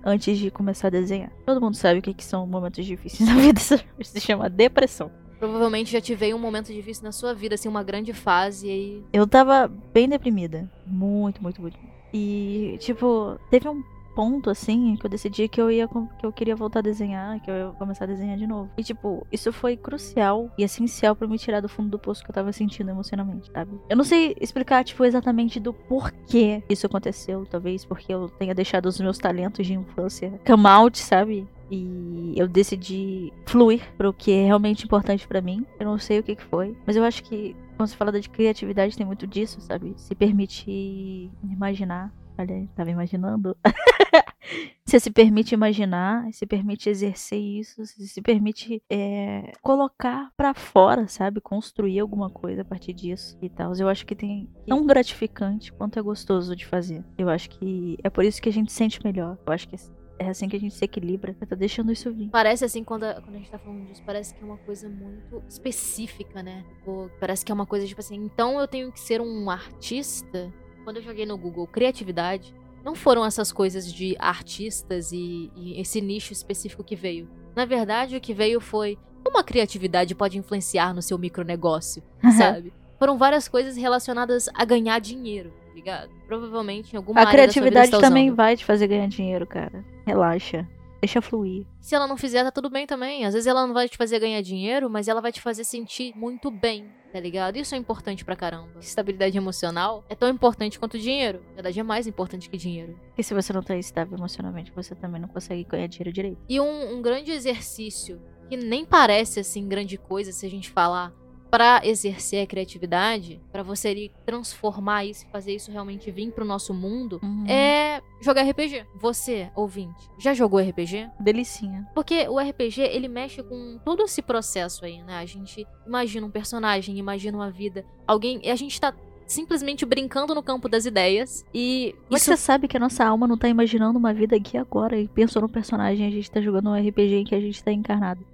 antes 0.04 0.38
de 0.38 0.50
começar 0.50 0.88
a 0.88 0.90
desenhar. 0.90 1.30
Todo 1.46 1.60
mundo 1.60 1.76
sabe 1.76 2.00
o 2.00 2.02
que, 2.02 2.12
que 2.12 2.24
são 2.24 2.46
momentos 2.46 2.84
difíceis 2.84 3.26
na 3.28 3.36
vida. 3.36 3.60
Isso 3.60 4.12
se 4.12 4.20
chama 4.20 4.50
depressão. 4.50 5.10
Provavelmente 5.38 5.92
já 5.92 6.00
te 6.00 6.14
veio 6.14 6.36
um 6.36 6.40
momento 6.40 6.72
difícil 6.72 7.04
na 7.04 7.12
sua 7.12 7.34
vida, 7.34 7.54
assim, 7.54 7.68
uma 7.68 7.82
grande 7.82 8.12
fase, 8.12 8.66
e 8.66 8.70
aí 8.70 9.04
Eu 9.12 9.26
tava 9.26 9.68
bem 9.92 10.08
deprimida. 10.08 10.70
Muito, 10.86 11.42
muito, 11.42 11.60
muito. 11.60 11.78
E, 12.12 12.76
tipo, 12.80 13.38
teve 13.50 13.68
um 13.68 13.82
ponto, 14.14 14.50
assim, 14.50 14.96
que 14.96 15.06
eu 15.06 15.10
decidi 15.10 15.48
que 15.48 15.60
eu 15.60 15.70
ia 15.70 15.88
que 16.18 16.26
eu 16.26 16.32
queria 16.32 16.56
voltar 16.56 16.80
a 16.80 16.82
desenhar, 16.82 17.40
que 17.40 17.50
eu 17.50 17.54
ia 17.54 17.66
começar 17.72 18.04
a 18.04 18.08
desenhar 18.08 18.36
de 18.36 18.46
novo. 18.46 18.70
E, 18.76 18.82
tipo, 18.82 19.26
isso 19.30 19.52
foi 19.52 19.76
crucial 19.76 20.50
e 20.56 20.62
essencial 20.62 21.14
pra 21.14 21.28
me 21.28 21.38
tirar 21.38 21.60
do 21.60 21.68
fundo 21.68 21.88
do 21.88 21.98
poço 21.98 22.22
que 22.22 22.30
eu 22.30 22.34
tava 22.34 22.52
sentindo 22.52 22.90
emocionalmente, 22.90 23.50
sabe? 23.52 23.78
Eu 23.88 23.96
não 23.96 24.04
sei 24.04 24.36
explicar, 24.40 24.84
tipo, 24.84 25.04
exatamente 25.04 25.60
do 25.60 25.72
porquê 25.72 26.62
isso 26.68 26.86
aconteceu. 26.86 27.46
Talvez 27.46 27.84
porque 27.84 28.12
eu 28.12 28.28
tenha 28.28 28.54
deixado 28.54 28.86
os 28.86 29.00
meus 29.00 29.18
talentos 29.18 29.66
de 29.66 29.74
infância 29.74 30.32
come 30.46 30.66
out, 30.66 30.98
sabe? 30.98 31.46
E 31.70 32.34
eu 32.36 32.46
decidi 32.46 33.32
fluir 33.46 33.82
pro 33.96 34.12
que 34.12 34.30
é 34.30 34.46
realmente 34.46 34.84
importante 34.84 35.26
pra 35.26 35.40
mim. 35.40 35.66
Eu 35.78 35.86
não 35.86 35.98
sei 35.98 36.18
o 36.18 36.22
que, 36.22 36.36
que 36.36 36.44
foi, 36.44 36.76
mas 36.86 36.96
eu 36.96 37.04
acho 37.04 37.22
que 37.24 37.56
quando 37.76 37.88
se 37.88 37.96
fala 37.96 38.12
de 38.12 38.28
criatividade 38.28 38.96
tem 38.96 39.06
muito 39.06 39.26
disso, 39.26 39.60
sabe? 39.60 39.94
Se 39.96 40.14
permitir 40.14 41.30
imaginar 41.50 42.12
Olha 42.36 42.54
aí, 42.54 42.68
tava 42.74 42.90
imaginando. 42.90 43.56
você 44.84 44.98
se 44.98 45.10
permite 45.10 45.54
imaginar, 45.54 46.32
se 46.32 46.44
permite 46.46 46.88
exercer 46.88 47.38
isso, 47.38 47.84
se 47.86 48.20
permite 48.20 48.82
é, 48.90 49.52
colocar 49.62 50.30
pra 50.36 50.52
fora, 50.52 51.06
sabe? 51.06 51.40
Construir 51.40 52.00
alguma 52.00 52.28
coisa 52.28 52.62
a 52.62 52.64
partir 52.64 52.92
disso 52.92 53.38
e 53.40 53.48
tal. 53.48 53.72
Eu 53.74 53.88
acho 53.88 54.04
que 54.04 54.14
tem 54.14 54.48
tão 54.66 54.84
gratificante 54.84 55.72
quanto 55.72 55.98
é 55.98 56.02
gostoso 56.02 56.54
de 56.56 56.66
fazer. 56.66 57.04
Eu 57.16 57.28
acho 57.28 57.50
que 57.50 57.96
é 58.02 58.10
por 58.10 58.24
isso 58.24 58.42
que 58.42 58.48
a 58.48 58.52
gente 58.52 58.72
sente 58.72 59.02
melhor. 59.04 59.38
Eu 59.46 59.52
acho 59.52 59.68
que 59.68 59.76
é 60.18 60.28
assim 60.28 60.48
que 60.48 60.56
a 60.56 60.60
gente 60.60 60.74
se 60.74 60.84
equilibra. 60.84 61.34
Tá 61.34 61.56
deixando 61.56 61.92
isso 61.92 62.12
vir. 62.12 62.30
Parece 62.30 62.64
assim, 62.64 62.84
quando 62.84 63.04
a, 63.04 63.14
quando 63.20 63.36
a 63.36 63.38
gente 63.38 63.50
tá 63.50 63.58
falando 63.58 63.86
disso, 63.86 64.02
parece 64.04 64.34
que 64.34 64.42
é 64.42 64.44
uma 64.44 64.58
coisa 64.58 64.88
muito 64.88 65.42
específica, 65.48 66.42
né? 66.42 66.64
Tipo, 66.78 67.10
parece 67.20 67.44
que 67.44 67.52
é 67.52 67.54
uma 67.54 67.66
coisa 67.66 67.86
tipo 67.86 68.00
assim, 68.00 68.16
então 68.16 68.60
eu 68.60 68.66
tenho 68.68 68.90
que 68.92 69.00
ser 69.00 69.20
um 69.20 69.50
artista. 69.50 70.52
Quando 70.84 70.98
eu 70.98 71.02
joguei 71.02 71.24
no 71.26 71.36
Google 71.36 71.66
criatividade, 71.66 72.54
não 72.84 72.94
foram 72.94 73.24
essas 73.24 73.50
coisas 73.50 73.90
de 73.90 74.14
artistas 74.18 75.10
e, 75.12 75.50
e 75.56 75.80
esse 75.80 76.00
nicho 76.00 76.32
específico 76.32 76.84
que 76.84 76.94
veio. 76.94 77.28
Na 77.56 77.64
verdade, 77.64 78.16
o 78.16 78.20
que 78.20 78.34
veio 78.34 78.60
foi 78.60 78.98
como 79.24 79.38
a 79.38 79.44
criatividade 79.44 80.14
pode 80.14 80.36
influenciar 80.36 80.92
no 80.92 81.00
seu 81.00 81.16
micronegócio, 81.16 82.02
sabe? 82.36 82.72
Foram 82.98 83.16
várias 83.16 83.48
coisas 83.48 83.76
relacionadas 83.76 84.48
a 84.54 84.64
ganhar 84.64 84.98
dinheiro, 85.00 85.50
tá 85.66 85.74
ligado? 85.74 86.10
Provavelmente 86.26 86.92
em 86.92 86.96
alguma 86.98 87.20
A 87.22 87.28
área 87.28 87.46
da 87.46 87.52
sua 87.52 87.62
vida 87.62 87.70
criatividade 87.70 87.90
tá 88.02 88.06
também 88.08 88.26
usando. 88.26 88.36
vai 88.36 88.56
te 88.56 88.64
fazer 88.64 88.86
ganhar 88.86 89.08
dinheiro, 89.08 89.46
cara. 89.46 89.82
Relaxa. 90.06 90.68
Deixa 91.00 91.20
fluir. 91.20 91.66
Se 91.80 91.94
ela 91.94 92.06
não 92.06 92.16
fizer, 92.16 92.44
tá 92.44 92.50
tudo 92.50 92.70
bem 92.70 92.86
também. 92.86 93.24
Às 93.24 93.34
vezes 93.34 93.46
ela 93.46 93.66
não 93.66 93.74
vai 93.74 93.88
te 93.88 93.96
fazer 93.96 94.18
ganhar 94.18 94.40
dinheiro, 94.42 94.88
mas 94.88 95.08
ela 95.08 95.20
vai 95.20 95.32
te 95.32 95.40
fazer 95.40 95.64
sentir 95.64 96.14
muito 96.16 96.50
bem, 96.50 96.86
tá 97.14 97.20
ligado? 97.20 97.56
Isso 97.56 97.76
é 97.76 97.78
importante 97.78 98.24
pra 98.24 98.34
caramba. 98.34 98.80
Estabilidade 98.80 99.38
emocional 99.38 100.04
é 100.08 100.16
tão 100.16 100.28
importante 100.28 100.80
quanto 100.80 100.98
dinheiro. 100.98 101.38
Na 101.50 101.54
verdade, 101.54 101.78
é 101.78 101.82
mais 101.84 102.08
importante 102.08 102.50
que 102.50 102.56
dinheiro. 102.56 102.98
Porque 103.06 103.22
se 103.22 103.32
você 103.32 103.52
não 103.52 103.62
tá 103.62 103.76
estável 103.76 104.18
emocionalmente, 104.18 104.72
você 104.74 104.96
também 104.96 105.20
não 105.20 105.28
consegue 105.28 105.62
ganhar 105.62 105.86
dinheiro 105.86 106.12
direito. 106.12 106.38
E 106.48 106.60
um, 106.60 106.96
um 106.96 107.00
grande 107.00 107.30
exercício 107.30 108.20
que 108.48 108.56
nem 108.56 108.84
parece 108.84 109.38
assim 109.38 109.68
grande 109.68 109.96
coisa 109.96 110.32
se 110.32 110.44
a 110.44 110.50
gente 110.50 110.70
falar 110.70 111.12
pra 111.54 111.80
exercer 111.84 112.42
a 112.42 112.46
criatividade, 112.48 113.40
pra 113.52 113.62
você 113.62 113.92
ir 113.94 114.10
transformar 114.26 115.04
isso 115.04 115.24
fazer 115.30 115.54
isso 115.54 115.70
realmente 115.70 116.10
vir 116.10 116.32
pro 116.32 116.44
nosso 116.44 116.74
mundo, 116.74 117.20
Uhum. 117.22 117.44
é 117.48 118.02
jogar 118.20 118.42
RPG. 118.42 118.84
Você, 118.96 119.48
ouvinte, 119.54 120.10
já 120.18 120.34
jogou 120.34 120.58
RPG? 120.58 121.08
Delicinha. 121.20 121.86
Porque 121.94 122.26
o 122.28 122.40
RPG, 122.40 122.80
ele 122.82 123.06
mexe 123.06 123.40
com 123.40 123.78
todo 123.84 124.02
esse 124.02 124.20
processo 124.20 124.84
aí, 124.84 125.00
né? 125.04 125.18
A 125.18 125.26
gente 125.26 125.64
imagina 125.86 126.26
um 126.26 126.30
personagem, 126.30 126.98
imagina 126.98 127.38
uma 127.38 127.52
vida, 127.52 127.84
alguém, 128.04 128.40
e 128.42 128.50
a 128.50 128.56
gente 128.56 128.80
tá 128.80 128.92
simplesmente 129.24 129.86
brincando 129.86 130.34
no 130.34 130.42
campo 130.42 130.68
das 130.68 130.84
ideias 130.86 131.46
e 131.54 131.94
Mas 132.10 132.22
isso 132.22 132.32
você 132.32 132.36
sabe 132.36 132.66
que 132.66 132.76
a 132.76 132.80
nossa 132.80 133.04
alma 133.04 133.28
não 133.28 133.38
tá 133.38 133.48
imaginando 133.48 133.96
uma 133.96 134.12
vida 134.12 134.34
aqui 134.34 134.58
agora 134.58 134.98
e 134.98 135.06
pensou 135.06 135.40
no 135.40 135.48
personagem, 135.48 136.04
a 136.04 136.10
gente 136.10 136.28
tá 136.28 136.40
jogando 136.40 136.68
um 136.70 136.74
RPG 136.74 137.14
em 137.14 137.24
que 137.24 137.34
a 137.36 137.40
gente 137.40 137.62
tá 137.62 137.70
encarnado. 137.70 138.26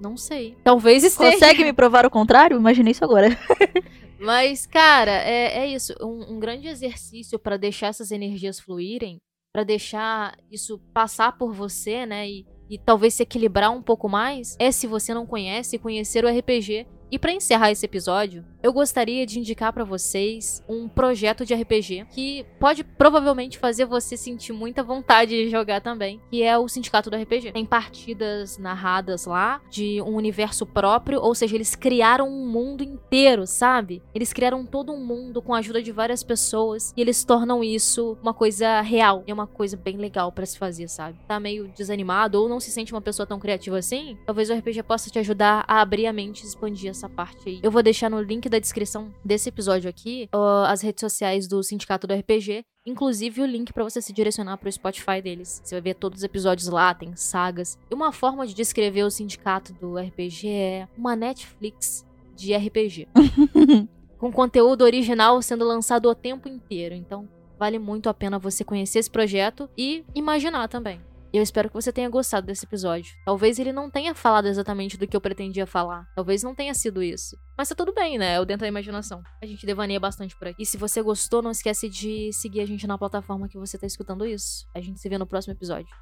Não 0.00 0.16
sei. 0.16 0.56
Talvez 0.62 1.04
esteja. 1.04 1.32
Consegue 1.32 1.64
me 1.64 1.72
provar 1.72 2.06
o 2.06 2.10
contrário? 2.10 2.56
Imaginei 2.58 2.92
isso 2.92 3.04
agora. 3.04 3.28
Mas, 4.18 4.66
cara, 4.66 5.12
é, 5.12 5.58
é 5.58 5.66
isso. 5.66 5.94
Um, 6.00 6.34
um 6.34 6.40
grande 6.40 6.68
exercício 6.68 7.38
pra 7.38 7.56
deixar 7.56 7.88
essas 7.88 8.10
energias 8.10 8.58
fluírem, 8.58 9.18
pra 9.52 9.62
deixar 9.62 10.36
isso 10.50 10.78
passar 10.92 11.36
por 11.36 11.52
você, 11.52 12.06
né? 12.06 12.28
E, 12.28 12.46
e 12.68 12.78
talvez 12.78 13.14
se 13.14 13.22
equilibrar 13.22 13.70
um 13.70 13.82
pouco 13.82 14.08
mais, 14.08 14.56
é 14.58 14.70
se 14.70 14.86
você 14.86 15.12
não 15.12 15.26
conhece, 15.26 15.78
conhecer 15.78 16.24
o 16.24 16.28
RPG. 16.28 16.86
E 17.10 17.18
pra 17.18 17.32
encerrar 17.32 17.70
esse 17.70 17.86
episódio, 17.86 18.44
eu 18.66 18.72
gostaria 18.72 19.24
de 19.24 19.38
indicar 19.38 19.72
pra 19.72 19.84
vocês 19.84 20.60
um 20.68 20.88
projeto 20.88 21.46
de 21.46 21.54
RPG 21.54 22.06
que 22.10 22.44
pode 22.58 22.82
provavelmente 22.82 23.58
fazer 23.58 23.84
você 23.84 24.16
sentir 24.16 24.52
muita 24.52 24.82
vontade 24.82 25.30
de 25.44 25.48
jogar 25.48 25.80
também, 25.80 26.20
que 26.28 26.42
é 26.42 26.58
o 26.58 26.66
Sindicato 26.66 27.08
do 27.08 27.16
RPG. 27.16 27.52
Tem 27.52 27.64
partidas 27.64 28.58
narradas 28.58 29.24
lá 29.24 29.60
de 29.70 30.02
um 30.02 30.16
universo 30.16 30.66
próprio, 30.66 31.20
ou 31.20 31.32
seja, 31.32 31.54
eles 31.54 31.76
criaram 31.76 32.28
um 32.28 32.44
mundo 32.44 32.82
inteiro, 32.82 33.46
sabe? 33.46 34.02
Eles 34.12 34.32
criaram 34.32 34.66
todo 34.66 34.92
um 34.92 34.98
mundo 34.98 35.40
com 35.40 35.54
a 35.54 35.58
ajuda 35.58 35.80
de 35.80 35.92
várias 35.92 36.24
pessoas 36.24 36.92
e 36.96 37.00
eles 37.00 37.22
tornam 37.22 37.62
isso 37.62 38.18
uma 38.20 38.34
coisa 38.34 38.80
real. 38.80 39.22
É 39.28 39.32
uma 39.32 39.46
coisa 39.46 39.76
bem 39.76 39.96
legal 39.96 40.32
pra 40.32 40.44
se 40.44 40.58
fazer, 40.58 40.88
sabe? 40.88 41.20
Tá 41.28 41.38
meio 41.38 41.68
desanimado 41.68 42.42
ou 42.42 42.48
não 42.48 42.58
se 42.58 42.72
sente 42.72 42.92
uma 42.92 43.00
pessoa 43.00 43.28
tão 43.28 43.38
criativa 43.38 43.78
assim? 43.78 44.18
Talvez 44.26 44.50
o 44.50 44.54
RPG 44.54 44.82
possa 44.82 45.08
te 45.08 45.20
ajudar 45.20 45.64
a 45.68 45.80
abrir 45.80 46.08
a 46.08 46.12
mente 46.12 46.42
e 46.42 46.46
expandir 46.48 46.90
essa 46.90 47.08
parte 47.08 47.48
aí. 47.48 47.60
Eu 47.62 47.70
vou 47.70 47.80
deixar 47.80 48.10
no 48.10 48.20
link 48.20 48.48
da 48.48 48.55
descrição 48.60 49.12
desse 49.24 49.48
episódio 49.48 49.88
aqui 49.88 50.28
ó, 50.32 50.64
as 50.64 50.82
redes 50.82 51.00
sociais 51.00 51.46
do 51.46 51.62
Sindicato 51.62 52.06
do 52.06 52.14
RPG, 52.14 52.64
inclusive 52.86 53.42
o 53.42 53.46
link 53.46 53.72
pra 53.72 53.84
você 53.84 54.00
se 54.00 54.12
direcionar 54.12 54.56
pro 54.56 54.70
Spotify 54.70 55.20
deles. 55.22 55.60
Você 55.64 55.74
vai 55.74 55.82
ver 55.82 55.94
todos 55.94 56.18
os 56.18 56.24
episódios 56.24 56.68
lá, 56.68 56.94
tem 56.94 57.14
sagas. 57.16 57.78
E 57.90 57.94
uma 57.94 58.12
forma 58.12 58.46
de 58.46 58.54
descrever 58.54 59.02
o 59.02 59.10
Sindicato 59.10 59.72
do 59.74 59.96
RPG 59.96 60.48
é 60.48 60.88
uma 60.96 61.16
Netflix 61.16 62.06
de 62.34 62.54
RPG. 62.54 63.08
com 64.18 64.32
conteúdo 64.32 64.82
original 64.82 65.40
sendo 65.42 65.64
lançado 65.64 66.08
o 66.08 66.14
tempo 66.14 66.48
inteiro. 66.48 66.94
Então, 66.94 67.28
vale 67.58 67.78
muito 67.78 68.08
a 68.08 68.14
pena 68.14 68.38
você 68.38 68.64
conhecer 68.64 68.98
esse 68.98 69.10
projeto 69.10 69.68
e 69.76 70.04
imaginar 70.14 70.68
também. 70.68 71.00
Eu 71.36 71.42
espero 71.42 71.68
que 71.68 71.74
você 71.74 71.92
tenha 71.92 72.08
gostado 72.08 72.46
desse 72.46 72.64
episódio. 72.64 73.14
Talvez 73.26 73.58
ele 73.58 73.70
não 73.70 73.90
tenha 73.90 74.14
falado 74.14 74.46
exatamente 74.46 74.96
do 74.96 75.06
que 75.06 75.14
eu 75.14 75.20
pretendia 75.20 75.66
falar. 75.66 76.08
Talvez 76.14 76.42
não 76.42 76.54
tenha 76.54 76.72
sido 76.72 77.02
isso. 77.02 77.36
Mas 77.58 77.68
tá 77.68 77.74
tudo 77.74 77.92
bem, 77.92 78.16
né? 78.16 78.36
É 78.36 78.40
o 78.40 78.46
dentro 78.46 78.62
da 78.62 78.68
imaginação. 78.68 79.22
A 79.42 79.44
gente 79.44 79.66
devaneia 79.66 80.00
bastante 80.00 80.34
por 80.34 80.48
aqui. 80.48 80.62
E 80.62 80.64
se 80.64 80.78
você 80.78 81.02
gostou, 81.02 81.42
não 81.42 81.50
esquece 81.50 81.90
de 81.90 82.32
seguir 82.32 82.62
a 82.62 82.66
gente 82.66 82.86
na 82.86 82.96
plataforma 82.96 83.50
que 83.50 83.58
você 83.58 83.76
tá 83.76 83.86
escutando 83.86 84.24
isso. 84.24 84.64
A 84.74 84.80
gente 84.80 84.98
se 84.98 85.10
vê 85.10 85.18
no 85.18 85.26
próximo 85.26 85.52
episódio. 85.52 85.94